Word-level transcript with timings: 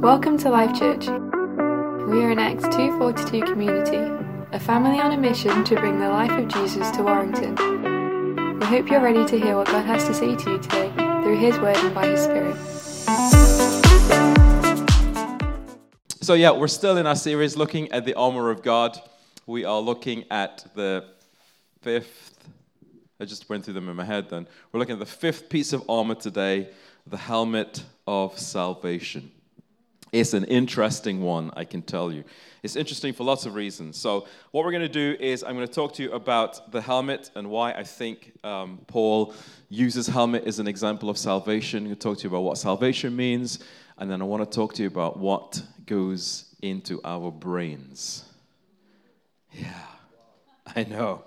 Welcome 0.00 0.38
to 0.38 0.50
Life 0.50 0.78
Church. 0.78 1.08
We 1.08 2.22
are 2.22 2.30
an 2.30 2.38
Acts 2.38 2.62
242 2.62 3.42
community, 3.42 3.96
a 4.52 4.60
family 4.60 5.00
on 5.00 5.10
a 5.10 5.16
mission 5.16 5.64
to 5.64 5.74
bring 5.74 5.98
the 5.98 6.08
life 6.08 6.30
of 6.30 6.46
Jesus 6.46 6.88
to 6.92 7.02
Warrington. 7.02 7.56
We 8.60 8.66
hope 8.66 8.88
you're 8.88 9.02
ready 9.02 9.26
to 9.26 9.40
hear 9.40 9.56
what 9.56 9.66
God 9.66 9.84
has 9.84 10.04
to 10.04 10.14
say 10.14 10.36
to 10.36 10.50
you 10.52 10.58
today 10.60 10.92
through 10.94 11.38
His 11.38 11.58
Word 11.58 11.76
and 11.78 11.92
by 11.92 12.06
His 12.06 12.22
Spirit. 12.22 12.56
So, 16.20 16.34
yeah, 16.34 16.52
we're 16.52 16.68
still 16.68 16.98
in 16.98 17.06
our 17.08 17.16
series 17.16 17.56
looking 17.56 17.90
at 17.90 18.04
the 18.04 18.14
armor 18.14 18.48
of 18.48 18.62
God. 18.62 18.96
We 19.44 19.64
are 19.64 19.80
looking 19.80 20.24
at 20.30 20.64
the 20.76 21.04
fifth, 21.82 22.38
I 23.20 23.26
just 23.26 23.48
went 23.50 23.64
through 23.64 23.74
them 23.74 23.88
in 23.88 23.96
my 23.96 24.04
head 24.04 24.30
then. 24.30 24.46
We're 24.72 24.80
looking 24.80 24.94
at 24.94 24.98
the 24.98 25.06
fifth 25.06 25.50
piece 25.50 25.72
of 25.74 25.88
armor 25.88 26.14
today 26.14 26.70
the 27.06 27.16
helmet 27.16 27.82
of 28.06 28.38
salvation. 28.38 29.30
It's 30.12 30.34
an 30.34 30.44
interesting 30.44 31.22
one, 31.22 31.52
I 31.54 31.64
can 31.64 31.82
tell 31.82 32.10
you. 32.12 32.24
It's 32.62 32.76
interesting 32.76 33.12
for 33.12 33.24
lots 33.24 33.46
of 33.46 33.54
reasons. 33.54 33.96
So, 33.96 34.26
what 34.50 34.64
we're 34.64 34.72
going 34.72 34.82
to 34.82 34.88
do 34.88 35.16
is 35.20 35.44
I'm 35.44 35.54
going 35.54 35.66
to 35.66 35.72
talk 35.72 35.94
to 35.94 36.02
you 36.02 36.12
about 36.12 36.72
the 36.72 36.80
helmet 36.80 37.30
and 37.36 37.48
why 37.48 37.72
I 37.72 37.84
think 37.84 38.32
um, 38.42 38.80
Paul 38.86 39.34
uses 39.68 40.08
helmet 40.08 40.44
as 40.46 40.58
an 40.58 40.66
example 40.66 41.10
of 41.10 41.16
salvation. 41.16 41.78
I'm 41.78 41.84
going 41.84 41.96
to 41.96 42.00
talk 42.00 42.18
to 42.18 42.24
you 42.24 42.30
about 42.30 42.42
what 42.42 42.58
salvation 42.58 43.14
means, 43.14 43.60
and 43.98 44.10
then 44.10 44.20
I 44.20 44.24
want 44.24 44.50
to 44.50 44.54
talk 44.54 44.74
to 44.74 44.82
you 44.82 44.88
about 44.88 45.18
what 45.18 45.62
goes 45.86 46.56
into 46.60 47.00
our 47.04 47.30
brains. 47.30 48.24
Yeah, 49.52 49.86
I 50.74 50.84
know. 50.84 51.24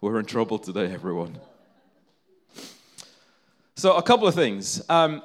We're 0.00 0.20
in 0.20 0.26
trouble 0.26 0.60
today, 0.60 0.92
everyone. 0.92 1.40
So, 3.74 3.96
a 3.96 4.02
couple 4.02 4.28
of 4.28 4.34
things. 4.36 4.80
Um, 4.88 5.22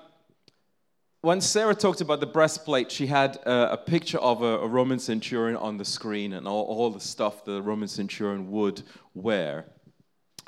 when 1.21 1.41
Sarah 1.41 1.75
talked 1.75 2.01
about 2.01 2.21
the 2.21 2.25
breastplate, 2.25 2.91
she 2.91 3.05
had 3.05 3.35
a, 3.45 3.73
a 3.73 3.77
picture 3.77 4.17
of 4.17 4.41
a, 4.41 4.57
a, 4.57 4.67
Roman 4.67 4.97
centurion 4.97 5.57
on 5.57 5.77
the 5.77 5.85
screen 5.85 6.33
and 6.33 6.47
all, 6.47 6.63
all, 6.65 6.89
the 6.89 6.99
stuff 6.99 7.45
the 7.45 7.61
Roman 7.61 7.87
centurion 7.87 8.49
would 8.49 8.81
wear. 9.13 9.65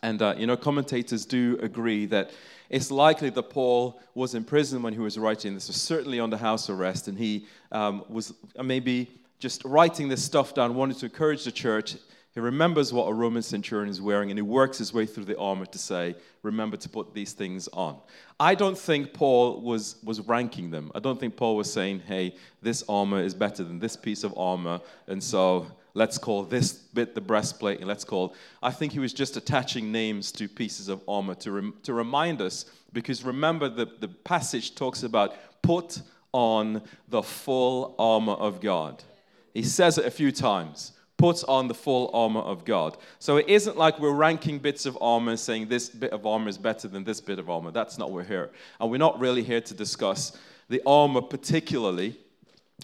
And, 0.01 0.19
uh, 0.19 0.33
you 0.35 0.47
know, 0.47 0.57
commentators 0.57 1.23
do 1.27 1.59
agree 1.61 2.07
that 2.07 2.31
it's 2.71 2.89
likely 2.89 3.29
that 3.29 3.51
Paul 3.51 4.01
was 4.15 4.33
in 4.33 4.43
prison 4.43 4.81
when 4.81 4.93
he 4.93 4.99
was 4.99 5.19
writing 5.19 5.53
this, 5.53 5.67
was 5.67 5.79
certainly 5.79 6.19
under 6.19 6.35
house 6.35 6.67
arrest, 6.67 7.07
and 7.07 7.15
he 7.15 7.45
um, 7.71 8.03
was 8.09 8.33
maybe 8.59 9.21
just 9.37 9.63
writing 9.65 10.09
this 10.09 10.23
stuff 10.23 10.55
down, 10.55 10.73
wanted 10.73 10.97
to 10.97 11.05
encourage 11.05 11.43
the 11.43 11.51
church. 11.51 11.97
He 12.35 12.41
remembers 12.41 12.91
what 12.91 13.05
a 13.07 13.13
Roman 13.13 13.41
centurion 13.41 13.89
is 13.89 14.01
wearing 14.01 14.29
and 14.29 14.37
he 14.37 14.43
works 14.43 14.77
his 14.77 14.93
way 14.93 15.05
through 15.05 15.23
the 15.23 15.37
armor 15.37 15.65
to 15.67 15.77
say, 15.77 16.15
remember 16.43 16.75
to 16.75 16.89
put 16.89 17.13
these 17.13 17.31
things 17.31 17.69
on. 17.69 17.97
I 18.37 18.55
don't 18.55 18.77
think 18.77 19.13
Paul 19.13 19.61
was, 19.61 19.95
was 20.03 20.19
ranking 20.19 20.69
them. 20.69 20.91
I 20.93 20.99
don't 20.99 21.17
think 21.17 21.37
Paul 21.37 21.55
was 21.55 21.71
saying, 21.71 22.01
hey, 22.05 22.35
this 22.61 22.83
armor 22.89 23.21
is 23.21 23.33
better 23.33 23.63
than 23.63 23.79
this 23.79 23.95
piece 23.95 24.25
of 24.25 24.37
armor, 24.37 24.81
and 25.07 25.23
so 25.23 25.67
let's 25.93 26.17
call 26.17 26.43
this 26.43 26.73
bit 26.73 27.15
the 27.15 27.21
breastplate 27.21 27.79
and 27.79 27.87
let's 27.87 28.03
call. 28.03 28.35
I 28.61 28.71
think 28.71 28.91
he 28.91 28.99
was 28.99 29.13
just 29.13 29.37
attaching 29.37 29.93
names 29.93 30.33
to 30.33 30.49
pieces 30.49 30.89
of 30.89 31.01
armor 31.07 31.35
to, 31.35 31.51
rem, 31.53 31.73
to 31.83 31.93
remind 31.93 32.41
us, 32.41 32.65
because 32.91 33.23
remember 33.23 33.69
the, 33.69 33.85
the 34.01 34.09
passage 34.09 34.75
talks 34.75 35.03
about 35.03 35.35
put 35.61 36.01
on 36.33 36.81
the 37.07 37.23
full 37.23 37.95
armor 37.97 38.33
of 38.33 38.59
God. 38.59 39.01
He 39.53 39.63
says 39.63 39.97
it 39.97 40.05
a 40.05 40.11
few 40.11 40.33
times 40.33 40.91
puts 41.17 41.43
on 41.45 41.67
the 41.67 41.73
full 41.73 42.09
armor 42.13 42.41
of 42.41 42.65
God. 42.65 42.97
So 43.19 43.37
it 43.37 43.47
isn't 43.47 43.77
like 43.77 43.99
we're 43.99 44.11
ranking 44.11 44.59
bits 44.59 44.85
of 44.85 44.97
armor 44.99 45.37
saying 45.37 45.67
this 45.67 45.89
bit 45.89 46.11
of 46.11 46.25
armor 46.25 46.49
is 46.49 46.57
better 46.57 46.87
than 46.87 47.03
this 47.03 47.21
bit 47.21 47.39
of 47.39 47.49
armor. 47.49 47.71
That's 47.71 47.97
not 47.97 48.09
what 48.09 48.15
we're 48.15 48.27
here. 48.27 48.51
And 48.79 48.91
we're 48.91 48.97
not 48.97 49.19
really 49.19 49.43
here 49.43 49.61
to 49.61 49.73
discuss 49.73 50.37
the 50.69 50.81
armor 50.85 51.21
particularly 51.21 52.17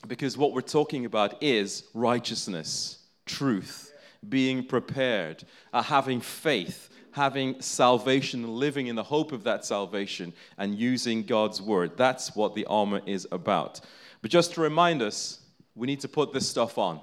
because 0.07 0.38
what 0.38 0.53
we're 0.53 0.61
talking 0.61 1.05
about 1.05 1.41
is 1.43 1.83
righteousness, 1.93 2.99
truth, 3.25 3.94
being 4.28 4.66
prepared, 4.66 5.44
uh, 5.73 5.81
having 5.81 6.22
faith, 6.22 6.89
having 7.11 7.59
salvation, 7.61 8.56
living 8.56 8.88
in 8.88 8.95
the 8.95 9.03
hope 9.03 9.31
of 9.31 9.44
that 9.44 9.66
salvation, 9.66 10.31
and 10.57 10.75
using 10.75 11.23
God's 11.23 11.61
word. 11.61 11.97
That's 11.97 12.35
what 12.35 12.56
the 12.56 12.66
armor 12.66 13.01
is 13.06 13.27
about. 13.31 13.81
But 14.22 14.31
just 14.31 14.53
to 14.53 14.61
remind 14.61 15.01
us, 15.01 15.41
we 15.75 15.88
need 15.88 16.00
to 16.01 16.07
put 16.07 16.31
this 16.31 16.47
stuff 16.47 16.77
on 16.77 17.01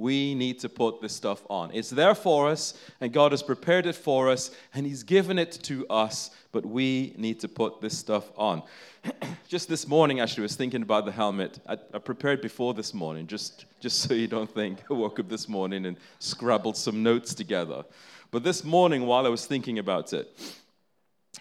we 0.00 0.34
need 0.34 0.58
to 0.60 0.68
put 0.68 1.02
this 1.02 1.14
stuff 1.14 1.42
on. 1.50 1.70
It's 1.74 1.90
there 1.90 2.14
for 2.14 2.48
us, 2.48 2.74
and 3.02 3.12
God 3.12 3.32
has 3.32 3.42
prepared 3.42 3.84
it 3.84 3.94
for 3.94 4.30
us, 4.30 4.50
and 4.72 4.86
He's 4.86 5.02
given 5.02 5.38
it 5.38 5.52
to 5.64 5.86
us, 5.88 6.30
but 6.52 6.64
we 6.64 7.14
need 7.18 7.38
to 7.40 7.48
put 7.48 7.82
this 7.82 7.98
stuff 7.98 8.32
on. 8.36 8.62
just 9.48 9.68
this 9.68 9.86
morning, 9.86 10.20
actually, 10.20 10.42
I 10.42 10.44
was 10.44 10.56
thinking 10.56 10.80
about 10.80 11.04
the 11.04 11.12
helmet. 11.12 11.60
I, 11.68 11.74
I, 11.92 11.98
prepared 11.98 12.40
before 12.40 12.72
this 12.72 12.94
morning, 12.94 13.26
just, 13.26 13.66
just 13.78 14.00
so 14.00 14.14
you 14.14 14.26
don't 14.26 14.50
think 14.50 14.78
I 14.90 14.94
woke 14.94 15.20
up 15.20 15.28
this 15.28 15.48
morning 15.50 15.84
and 15.84 15.98
scrabbled 16.18 16.78
some 16.78 17.02
notes 17.02 17.34
together. 17.34 17.84
But 18.30 18.42
this 18.42 18.64
morning, 18.64 19.04
while 19.04 19.26
I 19.26 19.28
was 19.28 19.44
thinking 19.44 19.78
about 19.78 20.14
it, 20.14 20.34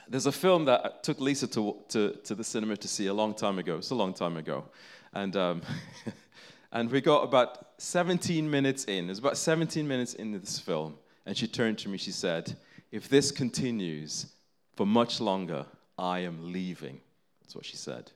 there's 0.09 0.25
a 0.25 0.33
film 0.33 0.65
that 0.65 0.85
I 0.85 0.89
took 1.01 1.21
Lisa 1.21 1.47
to, 1.47 1.77
to, 1.89 2.11
to 2.25 2.35
the 2.35 2.43
cinema 2.43 2.75
to 2.75 2.87
see 2.89 3.07
a 3.07 3.13
long 3.13 3.33
time 3.33 3.57
ago. 3.57 3.77
It's 3.77 3.91
a 3.91 3.95
long 3.95 4.13
time 4.13 4.35
ago. 4.35 4.65
And 5.13 5.35
um, 5.37 5.61
And 6.71 6.91
we 6.91 7.01
got 7.01 7.23
about 7.23 7.65
17 7.79 8.49
minutes 8.49 8.85
in. 8.85 9.05
It 9.05 9.09
was 9.09 9.19
about 9.19 9.37
17 9.37 9.87
minutes 9.87 10.13
into 10.13 10.39
this 10.39 10.59
film. 10.59 10.95
And 11.25 11.35
she 11.35 11.47
turned 11.47 11.77
to 11.79 11.89
me, 11.89 11.97
she 11.97 12.11
said, 12.11 12.55
If 12.91 13.09
this 13.09 13.31
continues 13.31 14.27
for 14.75 14.85
much 14.85 15.19
longer, 15.19 15.65
I 15.97 16.19
am 16.19 16.53
leaving. 16.53 16.99
That's 17.41 17.55
what 17.55 17.65
she 17.65 17.75
said. 17.75 18.11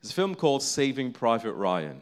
It's 0.00 0.10
a 0.12 0.14
film 0.14 0.34
called 0.34 0.62
Saving 0.62 1.12
Private 1.12 1.54
Ryan. 1.54 2.00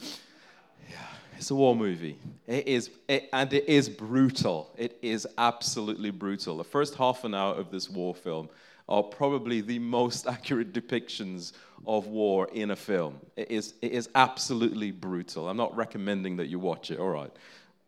Yeah, 0.00 0.96
it's 1.36 1.50
a 1.50 1.54
war 1.54 1.76
movie. 1.76 2.18
It 2.46 2.66
is, 2.66 2.90
it, 3.08 3.28
and 3.32 3.52
it 3.52 3.68
is 3.68 3.88
brutal. 3.88 4.70
It 4.76 4.98
is 5.02 5.26
absolutely 5.36 6.10
brutal. 6.10 6.56
The 6.56 6.64
first 6.64 6.94
half 6.94 7.24
an 7.24 7.34
hour 7.34 7.54
of 7.54 7.70
this 7.70 7.90
war 7.90 8.14
film 8.14 8.48
are 8.88 9.02
probably 9.02 9.60
the 9.60 9.78
most 9.78 10.26
accurate 10.28 10.72
depictions 10.72 11.52
of 11.86 12.06
war 12.06 12.48
in 12.52 12.70
a 12.70 12.76
film. 12.76 13.20
It 13.36 13.50
is, 13.50 13.74
it 13.82 13.92
is 13.92 14.08
absolutely 14.14 14.90
brutal. 14.90 15.48
I'm 15.48 15.56
not 15.56 15.76
recommending 15.76 16.36
that 16.36 16.46
you 16.46 16.58
watch 16.58 16.90
it, 16.90 16.98
all 16.98 17.10
right, 17.10 17.30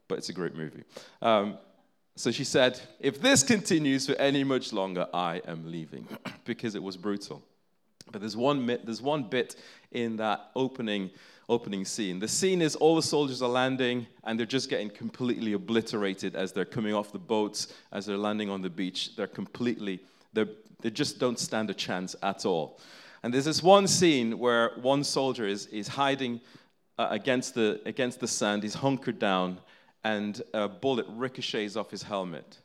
but 0.06 0.18
it's 0.18 0.28
a 0.28 0.32
great 0.32 0.54
movie. 0.54 0.84
Um, 1.22 1.58
so 2.16 2.32
she 2.32 2.44
said, 2.44 2.80
If 3.00 3.20
this 3.20 3.42
continues 3.42 4.06
for 4.06 4.14
any 4.14 4.42
much 4.44 4.72
longer, 4.72 5.06
I 5.14 5.40
am 5.46 5.70
leaving, 5.70 6.06
because 6.44 6.74
it 6.74 6.82
was 6.82 6.96
brutal. 6.96 7.42
But 8.10 8.20
there's 8.20 8.36
one, 8.36 8.66
there's 8.66 9.02
one 9.02 9.24
bit 9.24 9.56
in 9.92 10.16
that 10.16 10.50
opening, 10.56 11.10
opening 11.48 11.84
scene. 11.84 12.18
The 12.18 12.28
scene 12.28 12.62
is 12.62 12.74
all 12.74 12.96
the 12.96 13.02
soldiers 13.02 13.42
are 13.42 13.48
landing 13.48 14.06
and 14.24 14.38
they're 14.38 14.46
just 14.46 14.70
getting 14.70 14.90
completely 14.90 15.52
obliterated 15.52 16.34
as 16.34 16.52
they're 16.52 16.64
coming 16.64 16.94
off 16.94 17.12
the 17.12 17.18
boats, 17.18 17.72
as 17.92 18.06
they're 18.06 18.16
landing 18.16 18.50
on 18.50 18.62
the 18.62 18.70
beach. 18.70 19.14
They're 19.14 19.26
completely, 19.26 20.00
they're, 20.32 20.48
they 20.80 20.90
just 20.90 21.18
don't 21.18 21.38
stand 21.38 21.70
a 21.70 21.74
chance 21.74 22.14
at 22.22 22.46
all. 22.46 22.78
And 23.22 23.34
there's 23.34 23.46
this 23.46 23.62
one 23.62 23.86
scene 23.86 24.38
where 24.38 24.72
one 24.80 25.02
soldier 25.02 25.46
is, 25.46 25.66
is 25.66 25.88
hiding 25.88 26.40
uh, 26.98 27.08
against, 27.10 27.54
the, 27.54 27.80
against 27.84 28.20
the 28.20 28.28
sand, 28.28 28.62
he's 28.62 28.74
hunkered 28.74 29.18
down, 29.18 29.58
and 30.04 30.40
a 30.54 30.68
bullet 30.68 31.06
ricochets 31.08 31.76
off 31.76 31.90
his 31.90 32.02
helmet. 32.02 32.58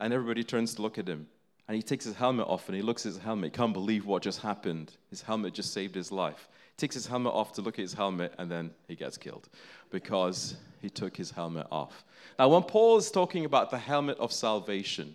And 0.00 0.12
everybody 0.12 0.44
turns 0.44 0.74
to 0.74 0.82
look 0.82 0.98
at 0.98 1.08
him. 1.08 1.26
And 1.66 1.76
he 1.76 1.82
takes 1.82 2.04
his 2.06 2.14
helmet 2.14 2.46
off 2.46 2.66
and 2.68 2.76
he 2.76 2.82
looks 2.82 3.04
at 3.04 3.12
his 3.12 3.18
helmet. 3.18 3.52
He 3.52 3.58
can't 3.58 3.74
believe 3.74 4.06
what 4.06 4.22
just 4.22 4.40
happened. 4.40 4.96
His 5.10 5.20
helmet 5.20 5.52
just 5.52 5.74
saved 5.74 5.94
his 5.94 6.10
life. 6.10 6.48
He 6.70 6.76
takes 6.78 6.94
his 6.94 7.06
helmet 7.06 7.34
off 7.34 7.52
to 7.54 7.62
look 7.62 7.74
at 7.74 7.82
his 7.82 7.92
helmet 7.92 8.32
and 8.38 8.50
then 8.50 8.70
he 8.86 8.94
gets 8.94 9.18
killed 9.18 9.50
because 9.90 10.56
he 10.80 10.88
took 10.88 11.14
his 11.14 11.30
helmet 11.30 11.66
off. 11.70 12.04
Now, 12.38 12.48
when 12.48 12.62
Paul 12.62 12.96
is 12.96 13.10
talking 13.10 13.44
about 13.44 13.70
the 13.70 13.76
helmet 13.76 14.16
of 14.18 14.32
salvation, 14.32 15.14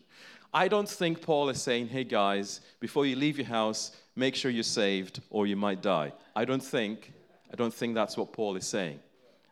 I 0.53 0.68
don't 0.68 0.88
think 0.88 1.22
Paul 1.22 1.50
is 1.50 1.62
saying, 1.62 1.88
hey 1.88 2.03
guys, 2.03 2.62
before 2.80 3.06
you 3.06 3.16
leave 3.16 3.38
your 3.38 3.47
house, 3.47 3.91
make 4.16 4.35
sure 4.35 4.52
you're 4.52 4.64
saved 4.64 5.22
or 5.32 5.47
you 5.47 5.55
might 5.55 5.82
die. 5.82 6.14
I 6.35 6.46
don't 6.46 6.64
think, 6.64 7.11
I 7.52 7.55
don't 7.55 7.73
think 7.73 7.96
that's 7.96 8.17
what 8.17 8.34
Paul 8.34 8.55
is 8.55 8.67
saying. 8.67 9.00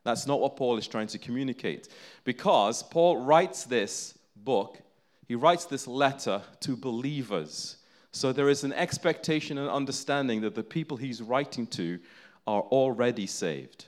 That's 0.04 0.28
not 0.28 0.40
what 0.40 0.56
Paul 0.56 0.78
is 0.78 0.88
trying 0.88 1.08
to 1.08 1.18
communicate. 1.18 1.90
Because 2.24 2.84
Paul 2.84 3.18
writes 3.18 3.64
this 3.64 4.18
book, 4.36 4.80
he 5.28 5.36
writes 5.36 5.66
this 5.66 5.88
letter 5.88 6.42
to 6.62 6.76
believers. 6.76 7.78
So 8.12 8.32
there 8.32 8.50
is 8.50 8.64
an 8.64 8.74
expectation 8.74 9.58
and 9.58 9.70
understanding 9.70 10.42
that 10.42 10.56
the 10.56 10.64
people 10.64 10.98
he's 10.98 11.22
writing 11.22 11.66
to 11.68 12.00
are 12.46 12.62
already 12.62 13.28
saved. 13.28 13.86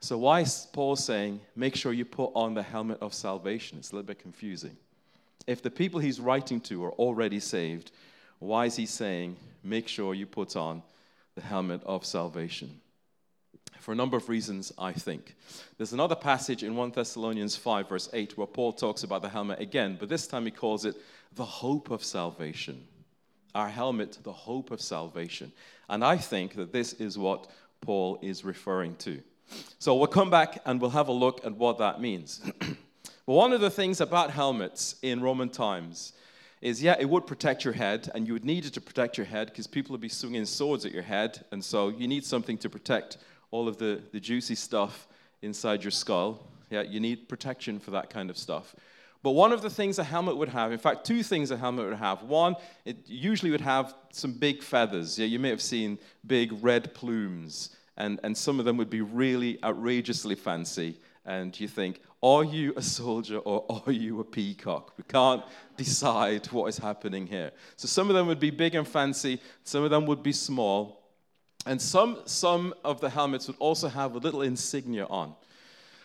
So, 0.00 0.18
why 0.18 0.40
is 0.40 0.66
Paul 0.70 0.96
saying, 0.96 1.40
make 1.56 1.74
sure 1.74 1.94
you 1.94 2.04
put 2.04 2.30
on 2.34 2.52
the 2.52 2.62
helmet 2.62 2.98
of 3.00 3.14
salvation? 3.14 3.78
It's 3.78 3.90
a 3.90 3.94
little 3.94 4.06
bit 4.06 4.18
confusing. 4.18 4.76
If 5.46 5.62
the 5.62 5.70
people 5.70 6.00
he's 6.00 6.20
writing 6.20 6.60
to 6.62 6.84
are 6.84 6.92
already 6.92 7.40
saved, 7.40 7.90
why 8.38 8.66
is 8.66 8.76
he 8.76 8.86
saying, 8.86 9.36
make 9.62 9.88
sure 9.88 10.14
you 10.14 10.26
put 10.26 10.56
on 10.56 10.82
the 11.34 11.42
helmet 11.42 11.82
of 11.84 12.04
salvation? 12.04 12.80
For 13.80 13.92
a 13.92 13.96
number 13.96 14.16
of 14.16 14.30
reasons, 14.30 14.72
I 14.78 14.92
think. 14.92 15.36
There's 15.76 15.92
another 15.92 16.14
passage 16.14 16.62
in 16.62 16.74
1 16.74 16.92
Thessalonians 16.92 17.56
5, 17.56 17.88
verse 17.88 18.08
8, 18.14 18.38
where 18.38 18.46
Paul 18.46 18.72
talks 18.72 19.02
about 19.02 19.20
the 19.20 19.28
helmet 19.28 19.60
again, 19.60 19.98
but 20.00 20.08
this 20.08 20.26
time 20.26 20.46
he 20.46 20.50
calls 20.50 20.86
it 20.86 20.96
the 21.34 21.44
hope 21.44 21.90
of 21.90 22.02
salvation. 22.02 22.86
Our 23.54 23.68
helmet, 23.68 24.18
the 24.22 24.32
hope 24.32 24.70
of 24.70 24.80
salvation. 24.80 25.52
And 25.88 26.02
I 26.02 26.16
think 26.16 26.54
that 26.54 26.72
this 26.72 26.94
is 26.94 27.18
what 27.18 27.46
Paul 27.82 28.18
is 28.22 28.44
referring 28.44 28.96
to. 28.96 29.20
So 29.78 29.94
we'll 29.94 30.06
come 30.06 30.30
back 30.30 30.62
and 30.64 30.80
we'll 30.80 30.90
have 30.90 31.08
a 31.08 31.12
look 31.12 31.44
at 31.44 31.54
what 31.54 31.78
that 31.78 32.00
means. 32.00 32.40
but 33.26 33.34
one 33.34 33.52
of 33.52 33.60
the 33.60 33.70
things 33.70 34.00
about 34.00 34.30
helmets 34.30 34.96
in 35.02 35.20
Roman 35.20 35.48
times 35.48 36.12
is 36.60 36.82
yeah, 36.82 36.96
it 36.98 37.08
would 37.08 37.26
protect 37.26 37.64
your 37.64 37.74
head, 37.74 38.10
and 38.14 38.26
you 38.26 38.32
would 38.32 38.44
need 38.44 38.64
it 38.64 38.72
to 38.72 38.80
protect 38.80 39.18
your 39.18 39.26
head 39.26 39.48
because 39.48 39.66
people 39.66 39.92
would 39.92 40.00
be 40.00 40.08
swinging 40.08 40.46
swords 40.46 40.86
at 40.86 40.92
your 40.92 41.02
head, 41.02 41.44
and 41.52 41.62
so 41.62 41.88
you 41.90 42.08
need 42.08 42.24
something 42.24 42.56
to 42.58 42.70
protect 42.70 43.18
all 43.50 43.68
of 43.68 43.76
the, 43.76 44.00
the 44.12 44.20
juicy 44.20 44.54
stuff 44.54 45.06
inside 45.42 45.84
your 45.84 45.90
skull. 45.90 46.46
Yeah, 46.70 46.82
you 46.82 47.00
need 47.00 47.28
protection 47.28 47.78
for 47.78 47.90
that 47.92 48.08
kind 48.08 48.30
of 48.30 48.38
stuff. 48.38 48.74
But 49.22 49.30
one 49.30 49.52
of 49.52 49.62
the 49.62 49.70
things 49.70 49.98
a 49.98 50.04
helmet 50.04 50.36
would 50.36 50.50
have, 50.50 50.72
in 50.72 50.78
fact, 50.78 51.06
two 51.06 51.22
things 51.22 51.50
a 51.50 51.56
helmet 51.56 51.86
would 51.86 51.98
have. 51.98 52.22
One, 52.24 52.56
it 52.84 52.96
usually 53.06 53.50
would 53.50 53.60
have 53.60 53.94
some 54.10 54.32
big 54.32 54.62
feathers. 54.62 55.18
Yeah, 55.18 55.26
you 55.26 55.38
may 55.38 55.50
have 55.50 55.62
seen 55.62 55.98
big 56.26 56.52
red 56.62 56.92
plumes, 56.94 57.76
and, 57.96 58.20
and 58.22 58.36
some 58.36 58.58
of 58.58 58.64
them 58.64 58.76
would 58.76 58.90
be 58.90 59.00
really 59.00 59.62
outrageously 59.62 60.34
fancy. 60.34 60.98
And 61.26 61.58
you 61.58 61.68
think, 61.68 62.00
are 62.22 62.44
you 62.44 62.74
a 62.76 62.82
soldier 62.82 63.38
or 63.38 63.82
are 63.86 63.92
you 63.92 64.20
a 64.20 64.24
peacock? 64.24 64.92
We 64.96 65.04
can't 65.04 65.42
decide 65.76 66.46
what 66.46 66.66
is 66.66 66.78
happening 66.78 67.26
here. 67.26 67.52
So 67.76 67.88
some 67.88 68.08
of 68.08 68.14
them 68.14 68.26
would 68.26 68.40
be 68.40 68.50
big 68.50 68.74
and 68.74 68.86
fancy, 68.86 69.40
some 69.62 69.84
of 69.84 69.90
them 69.90 70.06
would 70.06 70.22
be 70.22 70.32
small. 70.32 71.00
And 71.66 71.80
some, 71.80 72.18
some 72.26 72.74
of 72.84 73.00
the 73.00 73.08
helmets 73.08 73.46
would 73.46 73.56
also 73.58 73.88
have 73.88 74.14
a 74.14 74.18
little 74.18 74.42
insignia 74.42 75.06
on. 75.06 75.34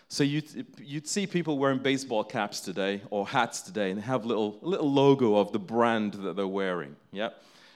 So 0.08 0.24
you'd, 0.24 0.66
you'd 0.82 1.06
see 1.06 1.26
people 1.26 1.58
wearing 1.58 1.78
baseball 1.78 2.24
caps 2.24 2.60
today 2.60 3.02
or 3.10 3.28
hats 3.28 3.60
today 3.60 3.90
and 3.90 4.00
have 4.00 4.24
little, 4.24 4.58
little 4.62 4.90
logo 4.90 5.36
of 5.36 5.52
the 5.52 5.58
brand 5.58 6.14
that 6.14 6.34
they're 6.34 6.48
wearing. 6.48 6.96
Yeah? 7.12 7.28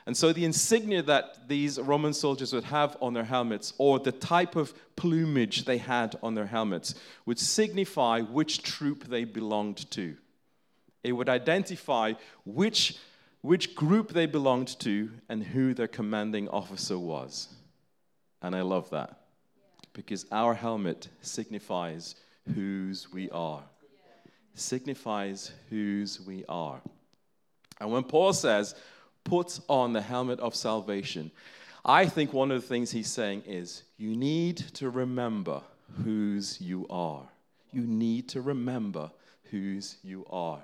And 0.07 0.17
so 0.17 0.33
the 0.33 0.45
insignia 0.45 1.03
that 1.03 1.49
these 1.49 1.81
Roman 1.81 2.13
soldiers 2.13 2.53
would 2.53 2.65
have 2.65 2.97
on 3.01 3.15
their 3.15 3.25
helmets, 3.25 3.73
or 3.79 3.99
the 3.99 4.13
type 4.13 4.55
of 4.55 4.75
plumage 4.97 5.65
they 5.65 5.79
had 5.79 6.15
on 6.23 6.35
their 6.35 6.47
helmets, 6.47 6.95
would 7.25 7.39
signify 7.39 8.21
which 8.21 8.63
troop 8.63 9.05
they 9.05 9.25
belonged 9.25 9.91
to. 9.93 10.17
It 11.03 11.13
would 11.13 11.29
identify 11.29 12.15
which, 12.45 12.99
which 13.41 13.75
group 13.75 14.13
they 14.13 14.27
belonged 14.27 14.79
to 14.81 15.11
and 15.29 15.43
who 15.43 15.73
their 15.73 15.89
commanding 15.89 16.49
officer 16.49 16.99
was. 16.99 17.49
And 18.43 18.55
I 18.55 18.61
love 18.61 18.91
that 18.91 19.21
because 19.95 20.27
our 20.31 20.53
helmet 20.53 21.09
signifies 21.23 22.15
whose 22.55 23.11
we 23.11 23.31
are. 23.31 23.63
Signifies 24.55 25.51
whose 25.71 26.21
we 26.21 26.45
are. 26.47 26.81
And 27.81 27.91
when 27.91 28.05
Paul 28.05 28.33
says, 28.33 28.75
put 29.25 29.59
on 29.69 29.93
the 29.93 30.03
helmet 30.03 30.39
of 30.41 30.55
salvation. 30.55 31.31
I 31.85 32.07
think 32.07 32.33
one 32.33 32.51
of 32.51 32.61
the 32.63 32.67
things 32.67 32.91
he's 32.91 33.11
saying 33.11 33.43
is 33.47 33.83
you 33.99 34.17
need 34.17 34.59
to 34.75 34.91
remember 34.91 35.63
whose 36.03 36.61
you 36.61 36.87
are. 36.89 37.23
You 37.73 37.83
need 37.83 38.29
to 38.31 38.41
remember 38.41 39.11
whose 39.51 39.97
you 40.03 40.27
are. 40.31 40.61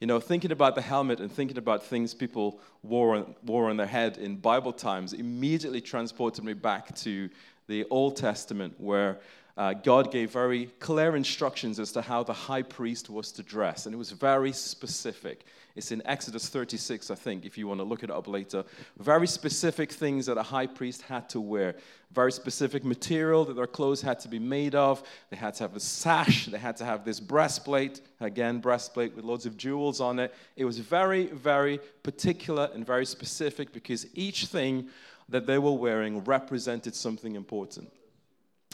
You 0.00 0.06
know, 0.06 0.20
thinking 0.20 0.52
about 0.52 0.74
the 0.74 0.82
helmet 0.82 1.20
and 1.20 1.30
thinking 1.30 1.58
about 1.58 1.84
things 1.84 2.14
people 2.14 2.60
wore 2.82 3.16
on, 3.16 3.34
wore 3.44 3.70
on 3.70 3.76
their 3.76 3.86
head 3.86 4.18
in 4.18 4.36
Bible 4.36 4.72
times 4.72 5.12
immediately 5.12 5.80
transported 5.80 6.44
me 6.44 6.52
back 6.52 6.94
to 6.96 7.30
the 7.68 7.84
Old 7.90 8.16
Testament 8.16 8.74
where 8.78 9.18
uh, 9.56 9.72
God 9.72 10.10
gave 10.10 10.30
very 10.30 10.66
clear 10.80 11.14
instructions 11.14 11.78
as 11.78 11.92
to 11.92 12.02
how 12.02 12.24
the 12.24 12.32
high 12.32 12.62
priest 12.62 13.08
was 13.08 13.30
to 13.32 13.42
dress, 13.42 13.86
and 13.86 13.94
it 13.94 13.98
was 13.98 14.10
very 14.10 14.52
specific. 14.52 15.44
It's 15.76 15.90
in 15.90 16.02
Exodus 16.06 16.48
36, 16.48 17.10
I 17.10 17.14
think, 17.16 17.44
if 17.44 17.58
you 17.58 17.66
want 17.66 17.80
to 17.80 17.84
look 17.84 18.04
it 18.04 18.10
up 18.10 18.28
later. 18.28 18.64
Very 18.98 19.26
specific 19.26 19.90
things 19.90 20.26
that 20.26 20.38
a 20.38 20.42
high 20.42 20.68
priest 20.68 21.02
had 21.02 21.28
to 21.30 21.40
wear. 21.40 21.74
Very 22.12 22.30
specific 22.30 22.84
material 22.84 23.44
that 23.44 23.54
their 23.54 23.66
clothes 23.66 24.00
had 24.00 24.20
to 24.20 24.28
be 24.28 24.38
made 24.38 24.76
of. 24.76 25.02
They 25.30 25.36
had 25.36 25.54
to 25.54 25.64
have 25.64 25.74
a 25.74 25.80
sash. 25.80 26.46
They 26.46 26.58
had 26.58 26.76
to 26.76 26.84
have 26.84 27.04
this 27.04 27.18
breastplate. 27.18 28.00
Again, 28.20 28.60
breastplate 28.60 29.16
with 29.16 29.24
loads 29.24 29.46
of 29.46 29.56
jewels 29.56 30.00
on 30.00 30.20
it. 30.20 30.32
It 30.56 30.64
was 30.64 30.78
very, 30.78 31.26
very 31.26 31.80
particular 32.04 32.70
and 32.72 32.86
very 32.86 33.06
specific 33.06 33.72
because 33.72 34.06
each 34.14 34.46
thing 34.46 34.88
that 35.28 35.46
they 35.46 35.58
were 35.58 35.72
wearing 35.72 36.22
represented 36.22 36.94
something 36.94 37.34
important. 37.34 37.90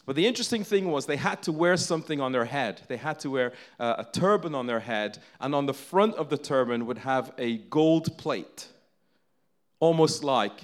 But 0.07 0.17
the 0.17 0.27
interesting 0.27 0.65
thing 0.65 0.91
was 0.91 1.07
they 1.07 1.17
had 1.17 1.43
to 1.43 1.53
wear 1.53 1.77
something 1.77 2.21
on 2.21 2.33
their 2.33 2.47
head. 2.47 2.81
They 2.89 2.97
had 2.97 3.21
to 3.21 3.31
wear 3.31 3.53
uh, 3.79 3.97
a 3.99 4.05
turban 4.05 4.55
on 4.55 4.67
their 4.67 4.81
head, 4.81 5.19
and 5.41 5.55
on 5.55 5.67
the 5.67 5.75
front 5.75 6.15
of 6.17 6.31
the 6.31 6.39
turban 6.39 6.87
would 6.87 6.99
have 6.99 7.33
a 7.39 7.59
gold 7.59 8.17
plate, 8.19 8.69
almost 9.79 10.25
like 10.25 10.63